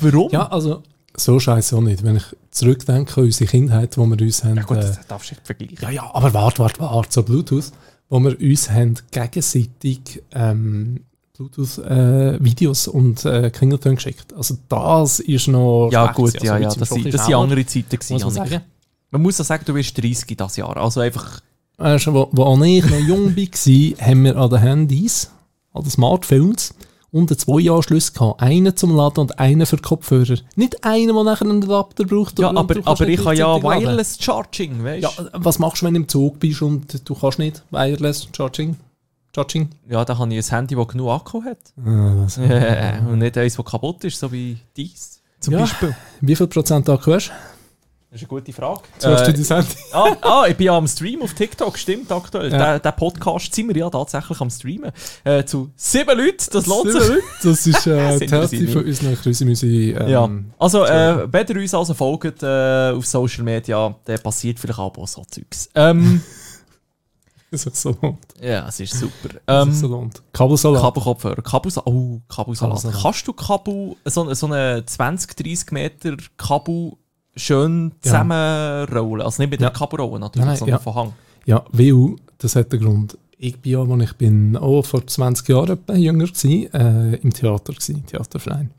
warum? 0.00 0.30
Ja, 0.30 0.46
also 0.46 0.84
so 1.16 1.38
scheiße 1.38 1.76
auch 1.76 1.80
nicht. 1.80 2.04
Wenn 2.04 2.16
ich 2.16 2.24
zurückdenke 2.50 3.20
an 3.20 3.24
unsere 3.24 3.50
Kindheit, 3.50 3.96
wo 3.96 4.06
wir 4.06 4.20
uns 4.20 4.44
haben... 4.44 4.56
Ja 4.56 4.62
gut, 4.62 4.78
äh, 4.78 4.80
das 4.80 5.06
darfst 5.06 5.30
du 5.30 5.34
nicht 5.34 5.46
vergleichen. 5.46 5.78
ja, 5.80 5.90
ja, 5.90 6.10
aber 6.14 6.34
warte, 6.34 6.58
warte, 6.58 6.80
warte, 6.80 7.12
so 7.12 7.22
Bluetooth, 7.22 7.72
wo 8.08 8.20
wir 8.20 8.38
uns 8.40 8.70
haben 8.70 8.94
gegenseitig 9.10 10.22
ähm, 10.32 11.00
Bluetooth-Videos 11.36 12.88
und 12.88 13.24
äh, 13.24 13.50
Klingeltöne 13.50 13.96
geschickt. 13.96 14.32
Also 14.34 14.56
das 14.68 15.20
ist 15.20 15.48
noch... 15.48 15.90
Ja, 15.90 16.12
gut, 16.12 16.34
ja, 16.34 16.40
Also 16.40 16.46
ja, 16.46 16.58
jetzt 16.58 16.80
das 16.80 16.88
sind, 16.90 17.12
das 17.12 17.26
sind 17.26 17.34
andere 17.34 17.66
Zeiten 17.66 17.90
gewesen, 17.90 18.22
muss 18.22 18.34
man. 18.34 18.60
Man 19.10 19.22
muss 19.22 19.40
auch 19.40 19.44
sagen, 19.44 19.64
du 19.64 19.74
bist 19.74 19.96
30 19.96 20.36
das 20.36 20.56
Jahr. 20.56 20.76
Also 20.76 21.00
einfach, 21.00 21.40
Weißt 21.76 22.06
du, 22.06 22.14
wo, 22.14 22.28
wo 22.32 22.64
ich 22.64 22.84
noch 22.84 22.98
jung 22.98 23.36
war, 23.36 24.06
haben 24.06 24.24
wir 24.24 24.36
an 24.36 24.50
den 24.50 24.58
Handys, 24.60 25.30
an 25.72 25.82
den 25.82 25.90
Smartphones, 25.90 26.74
unten 27.14 27.38
zwei 27.38 27.70
Anschlüsse 27.70 28.12
gehabt. 28.12 28.42
Einen 28.42 28.76
zum 28.76 28.94
Laden 28.94 29.20
und 29.20 29.38
einen 29.38 29.64
für 29.66 29.78
Kopfhörer. 29.78 30.36
Nicht 30.56 30.84
einen, 30.84 31.14
der 31.14 31.24
nachher 31.24 31.48
einen 31.48 31.62
Adapter 31.62 32.04
braucht. 32.04 32.38
ja, 32.38 32.48
und 32.48 32.58
aber, 32.58 32.74
du 32.74 32.80
aber 32.84 33.08
ich 33.08 33.24
habe 33.24 33.36
ja. 33.36 33.62
Wireless 33.62 34.18
Charging, 34.20 34.82
weißt 34.84 35.02
Ja, 35.02 35.10
du? 35.16 35.28
was 35.34 35.58
machst 35.58 35.82
du, 35.82 35.86
wenn 35.86 35.94
du 35.94 36.00
im 36.00 36.08
Zug 36.08 36.40
bist 36.40 36.60
und 36.60 37.08
du 37.08 37.14
kannst 37.14 37.38
nicht 37.38 37.62
Wireless 37.70 38.28
Charging? 38.36 38.76
Charging? 39.34 39.68
Ja, 39.88 40.04
da 40.04 40.18
habe 40.18 40.34
ich 40.34 40.44
ein 40.52 40.56
Handy, 40.56 40.74
das 40.74 40.88
genug 40.88 41.10
Akku 41.10 41.42
hat. 41.44 41.58
Ah, 41.84 42.14
das- 42.24 42.38
und 42.38 43.18
nicht 43.18 43.38
eins, 43.38 43.56
das 43.56 43.64
kaputt 43.64 44.02
ist, 44.04 44.18
so 44.18 44.30
wie 44.32 44.58
dies. 44.76 45.20
Zum 45.40 45.54
Ja. 45.54 45.60
Beispiel. 45.60 45.94
Wie 46.20 46.34
viel 46.36 46.46
Prozent 46.48 46.88
Akku 46.88 47.12
hast 47.12 47.30
Das 48.14 48.22
ist 48.22 48.30
eine 48.30 48.40
gute 48.40 48.52
Frage. 48.52 48.82
du 49.02 49.08
Äh, 49.08 49.32
das 49.32 49.50
Handy? 49.50 49.74
ah, 49.90 50.16
ah, 50.22 50.44
ich 50.48 50.56
bin 50.56 50.66
ja 50.66 50.76
am 50.76 50.86
Stream 50.86 51.20
auf 51.22 51.34
TikTok, 51.34 51.76
stimmt 51.76 52.12
aktuell. 52.12 52.52
Ja. 52.52 52.58
Der, 52.58 52.78
der 52.78 52.92
Podcast 52.92 53.52
sind 53.52 53.66
wir 53.66 53.76
ja 53.76 53.90
tatsächlich 53.90 54.40
am 54.40 54.50
Streamen. 54.50 54.92
Äh, 55.24 55.44
zu 55.44 55.72
sieben 55.74 56.16
Leuten, 56.16 56.46
das 56.52 56.66
lohnt 56.66 56.92
sich. 56.92 57.24
Das 57.42 57.66
ist 57.66 57.88
äh, 57.88 58.20
die 58.20 58.30
Hälfte 58.30 58.68
von 58.68 58.84
unseren 58.84 59.16
Grüße 59.16 59.44
müssen 59.44 59.68
ähm, 59.68 60.08
Ja, 60.08 60.30
also 60.60 60.84
äh, 60.84 61.26
wenn 61.32 61.46
ihr 61.48 61.56
uns 61.56 61.74
also 61.74 61.92
folgt 61.92 62.40
äh, 62.44 62.92
auf 62.92 63.04
Social 63.04 63.42
Media, 63.42 63.92
dann 64.04 64.20
passiert 64.20 64.60
vielleicht 64.60 64.78
auch 64.78 65.08
so 65.08 65.24
Zeugs. 65.28 65.68
Ähm, 65.74 66.22
es 67.50 67.62
sich 67.62 67.74
so 67.74 67.96
lohnt. 68.00 68.26
Ja, 68.40 68.68
es 68.68 68.78
ist 68.78 68.94
super. 68.94 69.34
Es 69.34 69.40
Ähm, 69.48 69.72
sich 69.72 69.80
so 69.80 69.88
lohnt. 69.88 70.22
Kabelsalat. 70.32 70.80
Kabelkopfhörer. 70.80 71.42
Kabelsalat. 71.42 71.88
Oh, 71.88 72.20
Kabelsalat. 72.28 72.76
Kabelsalat. 72.76 73.02
Kannst 73.02 73.26
du 73.26 73.32
Kabel, 73.32 73.96
so, 74.04 74.32
so 74.34 74.46
eine 74.46 74.86
20, 74.86 75.34
30 75.34 75.72
Meter 75.72 76.16
Kabel 76.36 76.92
schön 77.36 77.92
zusammenrollen? 78.00 79.22
Also 79.22 79.42
nicht 79.42 79.50
mit 79.50 79.60
der 79.60 79.72
Ja. 79.72 80.18
Natürlich, 80.18 80.46
Nein, 80.46 80.56
sondern 80.56 80.68
ja. 80.68 80.78
von 80.78 80.94
Hang. 80.94 81.12
Ja, 81.46 81.64
weil, 81.72 82.16
das 82.38 82.56
hat 82.56 82.72
den 82.72 82.80
Grund. 82.80 83.18
Ich 83.36 83.58
bin 83.60 83.72
ja, 83.72 83.80
als 83.82 84.02
ich 84.02 84.12
bin 84.14 84.56
auch 84.56 84.82
vor 84.82 85.06
20 85.06 85.48
Jahren 85.48 85.78
jünger 85.94 86.28
war, 86.28 86.80
äh, 86.80 87.16
im 87.16 87.32
Theater, 87.32 87.72
gewesen, 87.72 88.06
Theaterverein. 88.06 88.70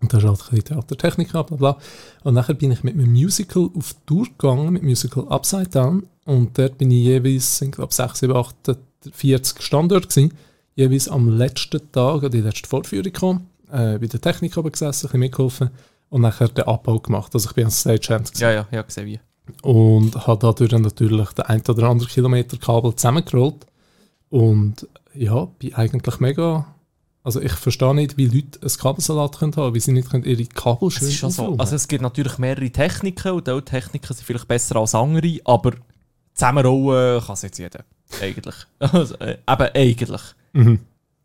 Und 0.00 0.12
da 0.12 0.18
ist 0.18 0.24
halt 0.24 0.52
ein 0.52 0.64
Theatertechnik, 0.64 1.30
bla 1.30 1.42
bla 1.42 1.56
bla. 1.56 1.78
Und 2.24 2.34
nachher 2.34 2.54
bin 2.54 2.72
ich 2.72 2.82
mit 2.84 2.94
einem 2.94 3.12
Musical 3.12 3.68
auf 3.76 3.94
Tour 4.06 4.26
gegangen, 4.26 4.72
mit 4.72 4.82
Musical 4.82 5.28
Upside 5.28 5.68
Down. 5.68 6.06
Und 6.24 6.56
dort 6.56 6.78
bin 6.78 6.90
ich 6.90 7.04
jeweils, 7.04 7.60
ich 7.60 7.72
glaube, 7.72 7.92
6, 7.92 8.20
7, 8.20 8.34
8, 8.34 8.76
40 9.12 9.62
Standorte 9.62 10.08
gewesen. 10.08 10.32
Jeweils 10.74 11.08
am 11.08 11.28
letzten 11.28 11.92
Tag, 11.92 12.24
an 12.24 12.30
die 12.30 12.40
letzte 12.40 12.68
Vorführung 12.68 13.04
gekommen, 13.04 13.46
äh, 13.70 13.98
bei 13.98 14.06
der 14.06 14.20
Technik 14.20 14.56
oben 14.56 14.72
gesessen, 14.72 15.06
ein 15.06 15.08
bisschen 15.08 15.20
mitgeholfen 15.20 15.70
und 16.10 16.20
nachher 16.22 16.48
den 16.48 16.64
Abbau 16.64 16.98
gemacht. 16.98 17.34
Also 17.34 17.48
ich 17.48 17.54
bin 17.54 17.64
als 17.66 17.80
Stagehand 17.80 18.26
gewesen 18.28 18.42
Ja, 18.42 18.52
ja, 18.52 18.66
ja, 18.70 18.82
gesehen 18.82 19.06
wie. 19.06 19.20
und 19.62 20.14
hat 20.26 20.42
dadurch 20.42 20.70
dann 20.70 20.82
natürlich 20.82 21.30
den 21.30 21.46
ein 21.46 21.62
oder 21.68 21.88
anderen 21.88 22.10
Kilometer 22.10 22.56
Kabel 22.58 22.94
zusammengerollt. 22.94 23.66
Und 24.28 24.86
ja, 25.14 25.46
bin 25.58 25.74
eigentlich 25.74 26.20
mega. 26.20 26.66
Also 27.22 27.40
ich 27.40 27.52
verstehe 27.52 27.94
nicht, 27.94 28.16
wie 28.16 28.26
Leute 28.26 28.60
ein 28.62 28.68
Kabelsalat 28.80 29.38
können 29.38 29.54
haben, 29.56 29.74
wie 29.74 29.80
sie 29.80 29.92
nicht 29.92 30.08
können 30.10 30.24
ihre 30.24 30.44
Kabel 30.46 30.88
Es 30.88 30.94
schön 30.94 31.08
ist 31.08 31.14
schon 31.16 31.30
so. 31.30 31.42
aufräumen. 31.42 31.60
Also 31.60 31.76
es 31.76 31.86
gibt 31.88 32.02
natürlich 32.02 32.38
mehrere 32.38 32.70
Techniken 32.70 33.32
und 33.32 33.46
diese 33.46 33.64
Techniken 33.64 34.14
sind 34.14 34.24
vielleicht 34.24 34.48
besser 34.48 34.76
als 34.76 34.94
andere, 34.94 35.38
aber 35.44 35.72
zusammenrollen 36.34 37.20
kann 37.22 37.34
es 37.34 37.42
jetzt 37.42 37.58
jeder. 37.58 37.84
Eigentlich. 38.20 38.54
Also, 38.78 39.14
äh, 39.16 39.32
eben 39.32 39.68
eigentlich. 39.74 40.22
Mhm. 40.52 40.80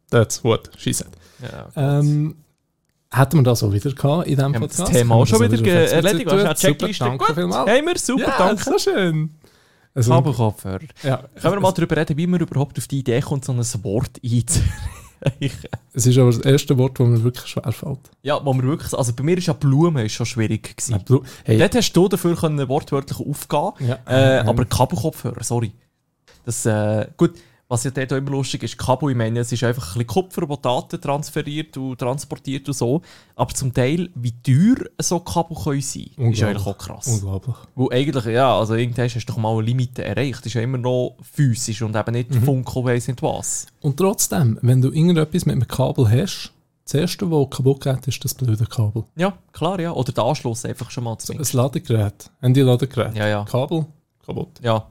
That's 0.09 0.43
what 0.43 0.69
she 0.77 0.93
said. 0.93 1.09
Ja. 1.41 1.99
Ähm, 1.99 2.35
hätten 3.17 3.37
wir 3.37 3.43
das 3.43 3.63
auch 3.63 3.71
wieder 3.71 3.91
gehabt 3.91 4.27
in 4.27 4.35
diesem 4.35 4.53
wir 4.53 4.59
Podcast? 4.61 4.79
das 4.81 4.89
Thema 4.91 5.15
auch 5.15 5.25
schon 5.27 5.41
wieder 5.41 5.61
ge- 5.63 5.85
erledigt? 5.91 6.25
Hast 6.31 6.41
du 6.41 6.45
eine 6.45 6.55
Checkliste? 6.55 7.03
danke 7.05 7.25
Gut. 7.25 7.35
vielmals. 7.35 7.69
Haben 7.71 7.85
wir, 7.87 7.97
super, 7.97 8.21
ja, 8.27 8.35
danke. 8.37 8.63
so 8.63 8.77
schön. 8.77 9.29
Also, 9.93 10.11
Kabelkopfhörer. 10.11 10.79
ja, 11.03 11.17
Können 11.41 11.53
wir 11.55 11.59
mal 11.61 11.71
darüber 11.71 11.95
reden, 11.95 12.17
wie 12.17 12.27
man 12.27 12.39
überhaupt 12.41 12.77
auf 12.77 12.87
die 12.87 12.99
Idee 12.99 13.21
kommt, 13.21 13.45
so 13.45 13.53
ein 13.53 13.59
Wort 13.83 14.19
einzureichen? 14.23 14.71
Es 15.93 16.05
ist 16.05 16.17
aber 16.19 16.27
das 16.29 16.39
erste 16.41 16.77
Wort, 16.77 16.99
das 16.99 17.07
mir 17.07 17.23
wirklich 17.23 17.47
schwer 17.47 17.71
fällt. 17.71 17.97
ja, 18.21 18.39
wo 18.45 18.53
wir 18.53 18.61
wirklich, 18.63 18.93
also 18.93 19.11
bei 19.13 19.23
mir 19.23 19.37
ist 19.37 19.47
ja 19.47 19.53
Blumen 19.53 20.05
ist 20.05 20.11
schon 20.11 20.25
schwierig 20.25 20.75
gewesen. 20.77 21.03
Hey, 21.45 21.57
Dort 21.57 21.73
hast 21.75 21.93
du 21.93 22.07
dafür 22.07 22.35
können 22.35 22.67
wortwörtlich 22.69 23.19
aufgehen 23.19 23.71
Ja. 23.87 23.99
äh, 24.07 24.39
aber 24.45 24.65
Kabelkopfhörer, 24.65 25.43
sorry. 25.43 25.71
Das, 26.45 26.63
äh, 26.67 27.07
gut, 27.17 27.33
was 27.67 27.83
ja 27.83 27.91
dort 27.91 28.13
auch 28.13 28.17
immer 28.17 28.31
lustig 28.31 28.61
ist, 28.61 28.77
Kabel, 28.77 29.09
ich 29.11 29.17
meine, 29.17 29.39
es 29.39 29.51
ist 29.51 29.63
einfach 29.63 29.83
ein 29.95 30.05
bisschen 30.05 30.07
Kupfer, 30.07 30.47
wo 30.47 30.55
Daten 30.55 31.01
transferiert 31.01 31.75
und 31.77 31.97
transportiert 31.97 32.67
und 32.67 32.75
so. 32.75 33.01
Aber 33.35 33.53
zum 33.55 33.73
Teil, 33.73 34.09
wie 34.13 34.33
teuer 34.43 34.85
so 35.01 35.19
Kabel 35.19 35.57
können 35.57 35.81
sein, 35.81 36.03
ist 36.03 36.17
Unglaublich. 36.17 36.43
eigentlich 36.43 36.67
auch 36.67 36.77
krass. 36.77 37.07
unglaublich. 37.07 37.55
Weil 37.75 37.97
eigentlich, 37.99 38.25
ja, 38.25 38.55
also 38.57 38.75
irgendwann 38.75 39.05
hast 39.05 39.15
du 39.15 39.25
doch 39.25 39.37
mal 39.37 39.53
eine 39.53 39.63
Limite 39.63 40.03
erreicht. 40.03 40.45
Ist 40.45 40.53
ja 40.53 40.61
immer 40.61 40.77
noch 40.77 41.17
physisch 41.21 41.81
und 41.81 41.95
eben 41.95 42.11
nicht 42.11 42.35
Funko, 42.35 42.85
weiss 42.85 43.07
nicht 43.07 43.23
was. 43.23 43.65
Und 43.81 43.97
trotzdem, 43.97 44.59
wenn 44.61 44.81
du 44.81 44.91
irgendetwas 44.91 45.47
mit 45.47 45.53
einem 45.53 45.67
Kabel 45.67 46.07
hast, 46.09 46.51
das 46.85 46.93
erste, 46.93 47.31
was 47.31 47.49
kaputt 47.49 47.81
geht, 47.81 48.07
ist 48.07 48.23
das 48.23 48.35
blöde 48.35 48.65
Kabel. 48.67 49.05
Ja, 49.15 49.33
klar, 49.53 49.79
ja. 49.79 49.91
Oder 49.91 50.11
der 50.11 50.23
Anschluss 50.23 50.65
einfach 50.65 50.91
schon 50.91 51.05
mal 51.05 51.17
zu 51.17 51.33
Ein 51.33 51.43
Ladegerät, 51.51 52.29
Handy-Ladegerät. 52.41 53.15
Ja, 53.15 53.27
ja. 53.27 53.43
Kabel, 53.43 53.87
kaputt. 54.23 54.49
Ja. 54.61 54.85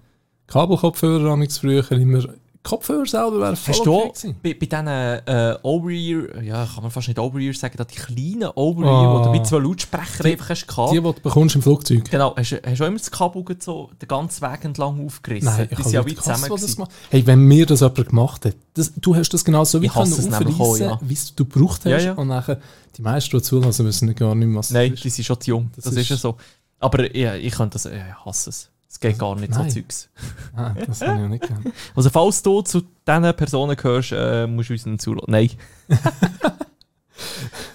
Kabelkopfhörer 0.48 1.30
habe 1.30 1.44
ich 1.44 1.52
früher 1.52 1.88
immer. 1.92 2.24
Kopfhörer 2.64 3.04
selber 3.04 3.40
wären 3.40 3.56
voll 3.56 3.74
Hast 3.74 3.84
du 3.86 3.94
okay 3.94 4.08
auch 4.08 4.14
gewesen. 4.14 4.36
bei, 4.42 4.54
bei 4.54 4.66
diesen 4.66 4.86
äh, 4.88 5.58
Over-Ear, 5.62 6.42
ja, 6.42 6.64
kann 6.66 6.82
man 6.82 6.90
fast 6.90 7.08
nicht 7.08 7.18
Over-Ear 7.20 7.52
sagen, 7.52 7.74
da 7.76 7.84
die 7.84 7.94
kleinen 7.94 8.48
Over-Ear, 8.54 8.90
Ah. 8.90 9.20
wo 9.20 9.24
du 9.24 9.30
mit 9.30 9.46
zwei 9.46 9.58
Lautsprechern 9.58 10.24
Die- 10.24 10.32
einfach 10.32 10.48
hast 10.48 10.66
gehabt. 10.66 10.90
Die, 10.92 10.96
die 10.96 11.02
du 11.02 11.12
bekommst 11.12 11.54
im 11.56 11.62
Flugzeug. 11.62 12.10
Genau, 12.10 12.34
hast, 12.34 12.52
du- 12.52 12.60
hast 12.64 12.78
du 12.80 12.84
auch 12.84 12.88
immer 12.88 12.96
das 12.98 13.10
Kabel 13.10 13.44
so 13.60 13.90
den 14.00 14.08
ganzen 14.08 14.40
Weg 14.42 14.64
entlang 14.64 15.04
aufgerissen? 15.06 15.44
Nein, 15.54 15.68
ich 15.70 15.76
die 15.76 15.96
habe 15.98 16.10
ja 16.10 16.16
zusammen. 16.16 16.44
die 16.56 16.60
das 16.62 16.78
machen. 16.78 16.90
Hey, 17.10 17.26
wenn 17.26 17.40
mir 17.40 17.66
das 17.66 17.80
jemand 17.80 18.08
gemacht 18.08 18.44
hat, 18.46 18.56
das, 18.72 18.92
du 18.96 19.14
hast 19.14 19.28
das 19.34 19.44
genau 19.44 19.64
so 19.64 19.82
wie 19.82 19.86
Ich 19.86 19.94
hasse 19.94 20.16
können 20.16 20.32
es 20.32 20.38
nämlich 20.40 20.56
auch, 20.58 20.60
aufreissen, 20.70 20.86
ja. 20.88 20.98
wie 21.02 21.12
es 21.14 21.34
du 21.34 21.44
gebraucht 21.44 21.80
hast. 21.84 21.90
Ja, 21.90 21.98
ja. 21.98 22.12
Und 22.14 22.28
nachher, 22.28 22.58
die 22.96 23.02
meisten, 23.02 23.36
die 23.36 23.42
zulassen, 23.42 23.84
wissen 23.84 24.14
gar 24.14 24.34
nicht 24.34 24.46
mehr, 24.48 24.58
was 24.58 24.70
Nein, 24.70 24.92
das 24.92 25.00
die 25.02 25.08
ist. 25.08 25.16
sind 25.16 25.24
schon 25.26 25.40
zu 25.40 25.50
jung. 25.50 25.70
Das, 25.76 25.84
Das 25.84 25.94
ist, 25.94 26.08
ja 26.08 26.16
so. 26.16 26.36
Aber 26.80 27.14
ja, 27.14 27.34
ich 27.34 27.52
könnte 27.52 27.74
das, 27.74 27.84
ja, 27.84 27.90
ich 27.92 28.24
hasse 28.24 28.48
es. 28.50 28.70
Es 28.94 29.00
geht 29.00 29.18
gar 29.18 29.34
nicht, 29.34 29.50
Nein. 29.50 29.68
so 29.70 29.74
Zeugs. 29.80 30.08
Ah, 30.54 30.72
das 30.86 31.00
habe 31.00 31.14
ich 31.16 31.20
ja 31.22 31.28
nicht 31.28 31.42
gekannt. 31.42 31.72
Also 31.96 32.10
falls 32.10 32.40
du 32.44 32.62
zu 32.62 32.82
diesen 33.06 33.34
Personen 33.34 33.74
gehörst, 33.76 34.12
äh, 34.12 34.46
musst 34.46 34.68
du 34.68 34.74
uns 34.74 34.86
einen 34.86 34.98
zulassen. 35.00 35.30
Nein. 35.32 35.50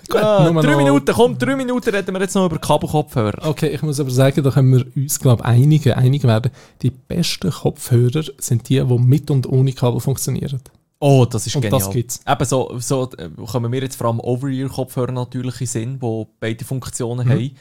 Gut, 0.09 0.21
Ah, 0.21 0.49
nur 0.51 0.61
drei 0.63 0.71
noch- 0.71 0.77
Minuten, 0.77 1.13
komm, 1.13 1.37
drei 1.37 1.55
Minuten 1.55 1.89
reden 1.93 2.13
wir 2.15 2.21
jetzt 2.21 2.33
noch 2.35 2.45
über 2.45 2.57
Kabelkopfhörer. 2.57 3.47
Okay, 3.47 3.67
ich 3.67 3.81
muss 3.83 3.99
aber 3.99 4.09
sagen, 4.09 4.43
da 4.43 4.49
können 4.49 4.71
wir 4.77 4.85
uns, 4.95 5.19
glaube 5.19 5.43
ich, 5.43 5.49
einige, 5.49 5.97
einig 5.97 6.23
werden. 6.23 6.51
Die 6.81 6.89
besten 6.89 7.51
Kopfhörer 7.51 8.23
sind 8.39 8.67
die, 8.69 8.79
die 8.83 8.97
mit 8.97 9.29
und 9.29 9.45
ohne 9.47 9.71
Kabel 9.73 9.99
funktionieren. 9.99 10.61
Oh, 10.99 11.25
das 11.29 11.45
ist 11.47 11.55
Und 11.55 11.61
genial. 11.61 11.79
das 11.79 11.91
gibt's. 11.91 12.21
Eben 12.27 12.45
so, 12.45 12.75
so 12.79 13.09
äh, 13.17 13.29
kommen 13.45 13.71
wir 13.71 13.81
jetzt 13.81 13.95
vor 13.97 14.07
allem 14.07 14.19
Over-Ear-Kopfhörer 14.19 15.11
natürlich 15.11 15.61
in 15.61 15.67
Sinn, 15.67 15.99
die 15.99 16.25
beide 16.39 16.65
Funktionen 16.65 17.27
Mhm. 17.27 17.31
haben. 17.31 17.51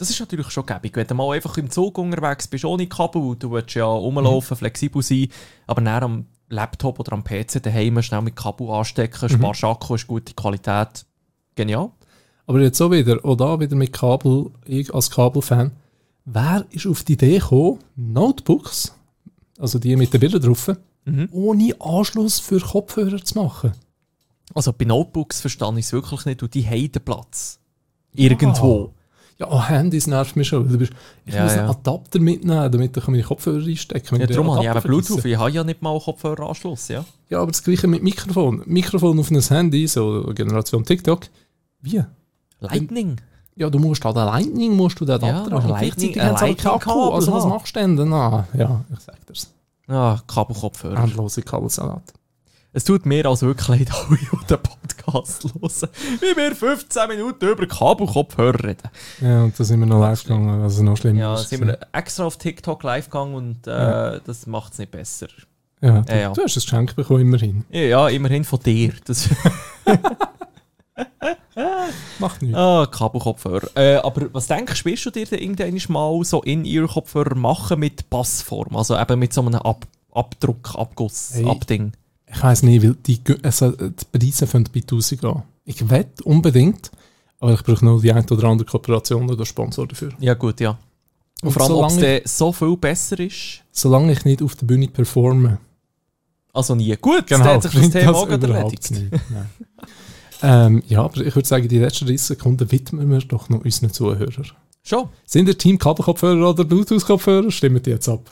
Das 0.00 0.08
ist 0.08 0.18
natürlich 0.18 0.48
schon 0.50 0.64
gäbig. 0.64 0.96
Wenn 0.96 1.06
du 1.06 1.14
mal 1.14 1.34
einfach 1.36 1.56
im 1.58 1.70
Zug 1.70 1.98
unterwegs 1.98 2.48
bist 2.48 2.64
ohne 2.64 2.86
Kabel, 2.86 3.36
du 3.36 3.50
willst 3.52 3.74
ja 3.74 3.84
rumlaufen, 3.84 4.54
Mhm. 4.54 4.58
flexibel 4.58 5.02
sein, 5.02 5.28
aber 5.66 5.82
dann 5.82 6.02
am 6.02 6.26
Laptop 6.48 6.98
oder 6.98 7.12
am 7.12 7.22
PC 7.22 7.60
daheim 7.62 8.00
schnell 8.02 8.22
mit 8.22 8.34
Kabel 8.34 8.70
anstecken, 8.70 9.28
Mhm. 9.30 9.34
sparst 9.36 9.62
Akku, 9.64 9.94
ist 9.94 10.06
gute 10.06 10.32
Qualität. 10.32 11.04
Genial. 11.54 11.90
Aber 12.46 12.60
jetzt 12.62 12.78
so 12.78 12.90
wieder, 12.90 13.22
auch 13.24 13.36
da 13.36 13.60
wieder 13.60 13.76
mit 13.76 13.92
Kabel, 13.92 14.50
ich 14.64 14.92
als 14.94 15.10
Kabelfan, 15.10 15.72
wer 16.24 16.64
ist 16.70 16.86
auf 16.86 17.04
die 17.04 17.12
Idee 17.12 17.38
gekommen, 17.38 17.78
Notebooks, 17.94 18.94
also 19.58 19.78
die 19.78 19.94
mit 19.96 20.12
den 20.14 20.20
Bildern 20.20 20.40
drauf, 20.40 20.70
Mhm. 21.04 21.28
ohne 21.30 21.74
Anschluss 21.78 22.40
für 22.40 22.58
Kopfhörer 22.58 23.22
zu 23.22 23.38
machen? 23.38 23.72
Also 24.54 24.72
bei 24.72 24.86
Notebooks 24.86 25.42
verstehe 25.42 25.78
ich 25.78 25.84
es 25.84 25.92
wirklich 25.92 26.24
nicht 26.24 26.42
und 26.42 26.54
die 26.54 26.66
haben 26.66 26.90
den 26.90 27.04
Platz. 27.04 27.60
Irgendwo. 28.14 28.94
Ja, 29.40 29.46
auch 29.48 29.68
Handys 29.70 30.06
nervt 30.06 30.36
mich 30.36 30.48
schon. 30.48 30.66
ich 30.80 30.90
Ja, 31.34 31.44
muss 31.44 31.52
einen 31.52 31.64
ja. 31.64 31.70
Adapter 31.70 32.20
mitnehmen, 32.20 32.70
damit 32.70 32.94
ich 32.96 33.06
meine 33.08 33.22
Kopfhörer 33.22 33.64
einstecken 33.66 34.06
kann. 34.06 34.20
Ja, 34.20 34.26
darum 34.26 34.46
den 34.48 34.54
habe 34.56 34.64
ich 34.66 34.70
eben 34.70 34.82
Bluetooth. 34.82 35.06
vergesse. 35.06 35.28
Ich 35.30 35.38
habe 35.38 35.50
ja 35.50 35.64
nicht 35.64 35.80
mal 35.80 35.98
Kopfhöreranschluss, 35.98 36.88
ja. 36.88 37.04
Ja, 37.30 37.38
aber 37.40 37.50
das 37.50 37.62
gleiche 37.62 37.86
mit 37.88 38.02
Mikrofon. 38.02 38.62
Mikrofon 38.66 39.18
auf 39.18 39.30
einem 39.30 39.40
Handy, 39.40 39.86
so 39.86 40.30
Generation 40.34 40.84
TikTok. 40.84 41.22
Wie? 41.80 42.02
Lightning. 42.60 43.16
Ja, 43.56 43.70
du 43.70 43.78
musst 43.78 44.04
halt 44.04 44.16
ein 44.18 44.26
Lightning, 44.26 44.76
musst 44.76 45.00
du 45.00 45.06
den 45.06 45.20
Ja, 45.22 45.28
Adapter 45.28 45.56
ein 45.56 45.62
haben. 45.62 45.70
Lightning- 45.70 46.20
ein 46.20 46.28
aber 46.36 46.54
keinen 46.54 46.66
Akku. 46.74 47.08
Also 47.10 47.32
was 47.32 47.46
machst 47.46 47.74
du 47.76 47.80
denn 47.80 47.96
dann? 47.96 48.12
Ah, 48.12 48.46
ja, 48.52 48.84
ich 48.92 49.00
sag 49.00 49.26
dir's. 49.26 49.50
Ah, 49.88 50.18
Kabelkopfhörer. 50.26 51.02
Endlose 51.02 51.40
Kabelsalat. 51.42 52.02
Es 52.72 52.84
tut 52.84 53.04
mir 53.04 53.26
also 53.26 53.46
wirklich 53.46 53.66
leid, 53.68 53.90
alle, 54.08 54.16
die 54.18 54.46
den 54.46 54.58
Podcast 54.62 55.42
hören, 55.44 55.90
wie 56.20 56.36
wir 56.36 56.54
15 56.54 57.08
Minuten 57.08 57.48
über 57.48 57.66
Kabelkopfhörer 57.66 58.62
reden. 58.64 58.88
Ja, 59.20 59.42
und 59.44 59.58
da 59.58 59.64
sind 59.64 59.80
wir 59.80 59.86
noch 59.86 59.98
live 60.00 60.22
gegangen, 60.22 60.62
also 60.62 60.82
noch 60.84 60.96
schlimmer. 60.96 61.18
Ja, 61.20 61.34
ist 61.34 61.48
sind 61.48 61.66
wir 61.66 61.78
extra 61.92 62.24
auf 62.24 62.36
TikTok 62.38 62.82
live 62.84 63.06
gegangen 63.06 63.34
und 63.34 63.66
äh, 63.66 63.70
Ja. 63.70 64.18
das 64.20 64.46
macht 64.46 64.72
es 64.74 64.78
nicht 64.78 64.92
besser. 64.92 65.26
Ja, 65.80 66.02
du, 66.02 66.12
Ja, 66.12 66.18
ja. 66.18 66.32
du 66.32 66.42
hast 66.44 66.56
ein 66.56 66.60
Geschenk 66.60 66.94
bekommen, 66.94 67.22
immerhin. 67.22 67.64
Ja, 67.70 67.80
ja 67.80 68.08
immerhin 68.08 68.44
von 68.44 68.60
dir. 68.60 68.92
Das 69.04 69.28
Macht 72.18 72.42
nichts. 72.42 72.56
ah, 72.56 72.86
Kabelkopfhörer. 72.90 73.68
Äh, 73.76 73.96
aber 73.96 74.32
was 74.32 74.46
denkst 74.46 74.82
du, 74.84 74.90
wirst 74.90 75.06
du 75.06 75.10
dir 75.10 75.26
denn 75.26 75.38
irgendwann 75.40 75.92
mal 75.92 76.24
so 76.24 76.42
In-Ear-Kopfhörer 76.42 77.34
machen 77.34 77.80
mit 77.80 78.08
Passform? 78.10 78.76
Also 78.76 78.96
eben 78.98 79.18
mit 79.18 79.32
so 79.32 79.40
einem 79.42 79.54
Ab 79.56 79.86
Abdruck, 80.12 80.74
Abguss, 80.76 81.30
Hey. 81.34 81.46
Abding. 81.48 81.92
Ich 82.32 82.42
weiß 82.42 82.62
nicht, 82.62 82.82
weil 82.82 82.94
die, 83.06 83.20
also, 83.42 83.72
die 83.72 84.18
Preise 84.18 84.46
fangen 84.46 84.68
bei 84.72 84.80
1000 84.80 85.24
an. 85.24 85.42
Ich 85.64 85.88
wette 85.90 86.22
unbedingt, 86.24 86.90
aber 87.40 87.54
ich 87.54 87.62
brauche 87.62 87.84
noch 87.84 88.00
die 88.00 88.12
ein 88.12 88.28
oder 88.28 88.44
andere 88.44 88.68
Kooperation 88.68 89.28
oder 89.30 89.44
Sponsor 89.44 89.86
dafür. 89.86 90.12
Ja 90.20 90.34
gut, 90.34 90.60
ja. 90.60 90.78
Und 91.42 91.48
Und 91.48 91.52
vor 91.52 91.62
allem, 91.62 91.74
ob 91.74 92.02
es 92.02 92.36
so 92.38 92.52
viel 92.52 92.76
besser 92.76 93.18
ist, 93.20 93.62
Solange 93.72 94.12
ich 94.12 94.24
nicht 94.24 94.42
auf 94.42 94.54
der 94.56 94.66
Bühne 94.66 94.88
performe. 94.88 95.58
also 96.52 96.74
nie. 96.74 96.94
Gut, 96.96 97.24
dann 97.30 97.42
hat 97.44 97.62
sich 97.62 97.72
das 97.72 97.90
Thema 97.90 98.14
auch 98.14 98.28
gerade 98.28 98.46
überhaupt 98.46 98.90
erledigt. 98.90 99.12
nicht. 99.12 99.22
Ähm, 100.42 100.82
ja, 100.88 101.02
aber 101.02 101.18
ich 101.20 101.34
würde 101.34 101.46
sagen, 101.48 101.68
die 101.68 101.78
letzten 101.78 102.06
30 102.06 102.22
Sekunden 102.22 102.70
widmen 102.72 103.10
wir 103.10 103.18
doch 103.18 103.48
noch 103.50 103.62
unseren 103.64 103.92
Zuhörern. 103.92 104.46
Schon. 104.82 105.08
Sind 105.26 105.48
ihr 105.48 105.58
Team 105.58 105.78
Kabelkopfhörer 105.78 106.50
oder 106.50 106.64
Bluetooth-Kopfhörer? 106.64 107.50
Stimmt 107.50 107.84
die 107.86 107.90
jetzt 107.90 108.08
ab. 108.08 108.30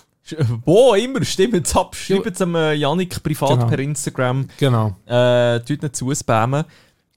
Wo 0.65 0.95
immer, 0.95 1.25
stimmt 1.25 1.67
es 1.67 1.77
ab. 1.77 1.95
Schreibt 1.97 2.27
es 2.27 2.39
dem 2.39 2.55
äh, 2.55 2.75
Yannick 2.75 3.23
privat 3.23 3.51
Genau. 3.51 3.67
per 3.67 3.79
Instagram. 3.79 4.49
Genau. 4.59 4.97
Äh, 5.07 5.61
tut 5.61 5.83
nicht 5.83 5.97
zuspammen. 5.97 6.65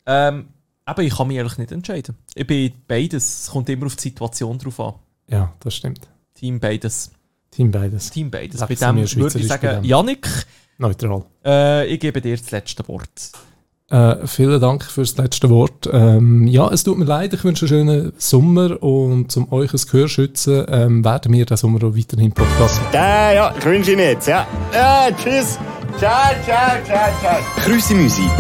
Ähm, 0.05 0.47
aber 0.85 1.03
ich 1.03 1.15
kann 1.15 1.27
mich 1.27 1.37
ehrlich 1.37 1.57
nicht 1.57 1.71
entscheiden. 1.71 2.15
Ich 2.35 2.47
bin 2.47 2.71
beides. 2.87 3.43
Es 3.43 3.49
kommt 3.51 3.69
immer 3.69 3.85
auf 3.85 3.95
die 3.95 4.01
Situation 4.03 4.57
drauf 4.57 4.79
an. 4.79 4.93
Ja, 5.27 5.53
das 5.59 5.75
stimmt. 5.75 6.07
Team 6.33 6.59
beides. 6.59 7.11
Team 7.51 7.71
beides. 7.71 8.09
Team 8.09 8.31
beides. 8.31 8.59
Bei 8.61 8.73
dem 8.75 8.95
würde 9.15 9.39
ich 9.39 9.47
sagen. 9.47 9.83
Janik, 9.83 10.27
Neutral. 10.77 11.25
äh, 11.45 11.85
ich 11.87 11.99
gebe 11.99 12.19
dir 12.21 12.35
das 12.37 12.49
letzte 12.51 12.87
Wort. 12.87 13.31
Äh, 13.91 14.25
vielen 14.25 14.61
Dank 14.61 14.85
fürs 14.85 15.17
letzte 15.17 15.49
Wort. 15.49 15.89
Ähm, 15.91 16.47
ja, 16.47 16.69
es 16.71 16.83
tut 16.83 16.97
mir 16.97 17.05
leid, 17.05 17.33
ich 17.33 17.43
wünsche 17.43 17.65
einen 17.65 17.87
schönen 17.87 18.13
Sommer 18.17 18.81
und 18.81 19.31
zum 19.31 19.51
euch 19.51 19.73
ein 19.73 19.81
Gehör 19.91 20.07
schützen, 20.07 20.65
ähm, 20.69 21.03
werden 21.03 21.33
wir 21.33 21.45
diesen 21.45 21.57
Sommer 21.57 21.83
auch 21.83 21.95
weiterhin 21.95 22.31
Podcast 22.31 22.81
machen. 22.81 22.93
Ja, 22.93 23.31
ja, 23.33 23.53
ich 23.57 23.65
wünsche 23.65 23.91
Ihnen 23.91 24.01
jetzt, 24.01 24.27
ja. 24.27 24.47
Ja, 24.73 25.07
tschüss. 25.11 25.59
Ciao, 25.97 26.31
ciao, 26.45 26.83
ciao, 26.85 27.09
ciao. 27.21 27.37
Grüße 27.65 27.93
Musik. 27.93 28.31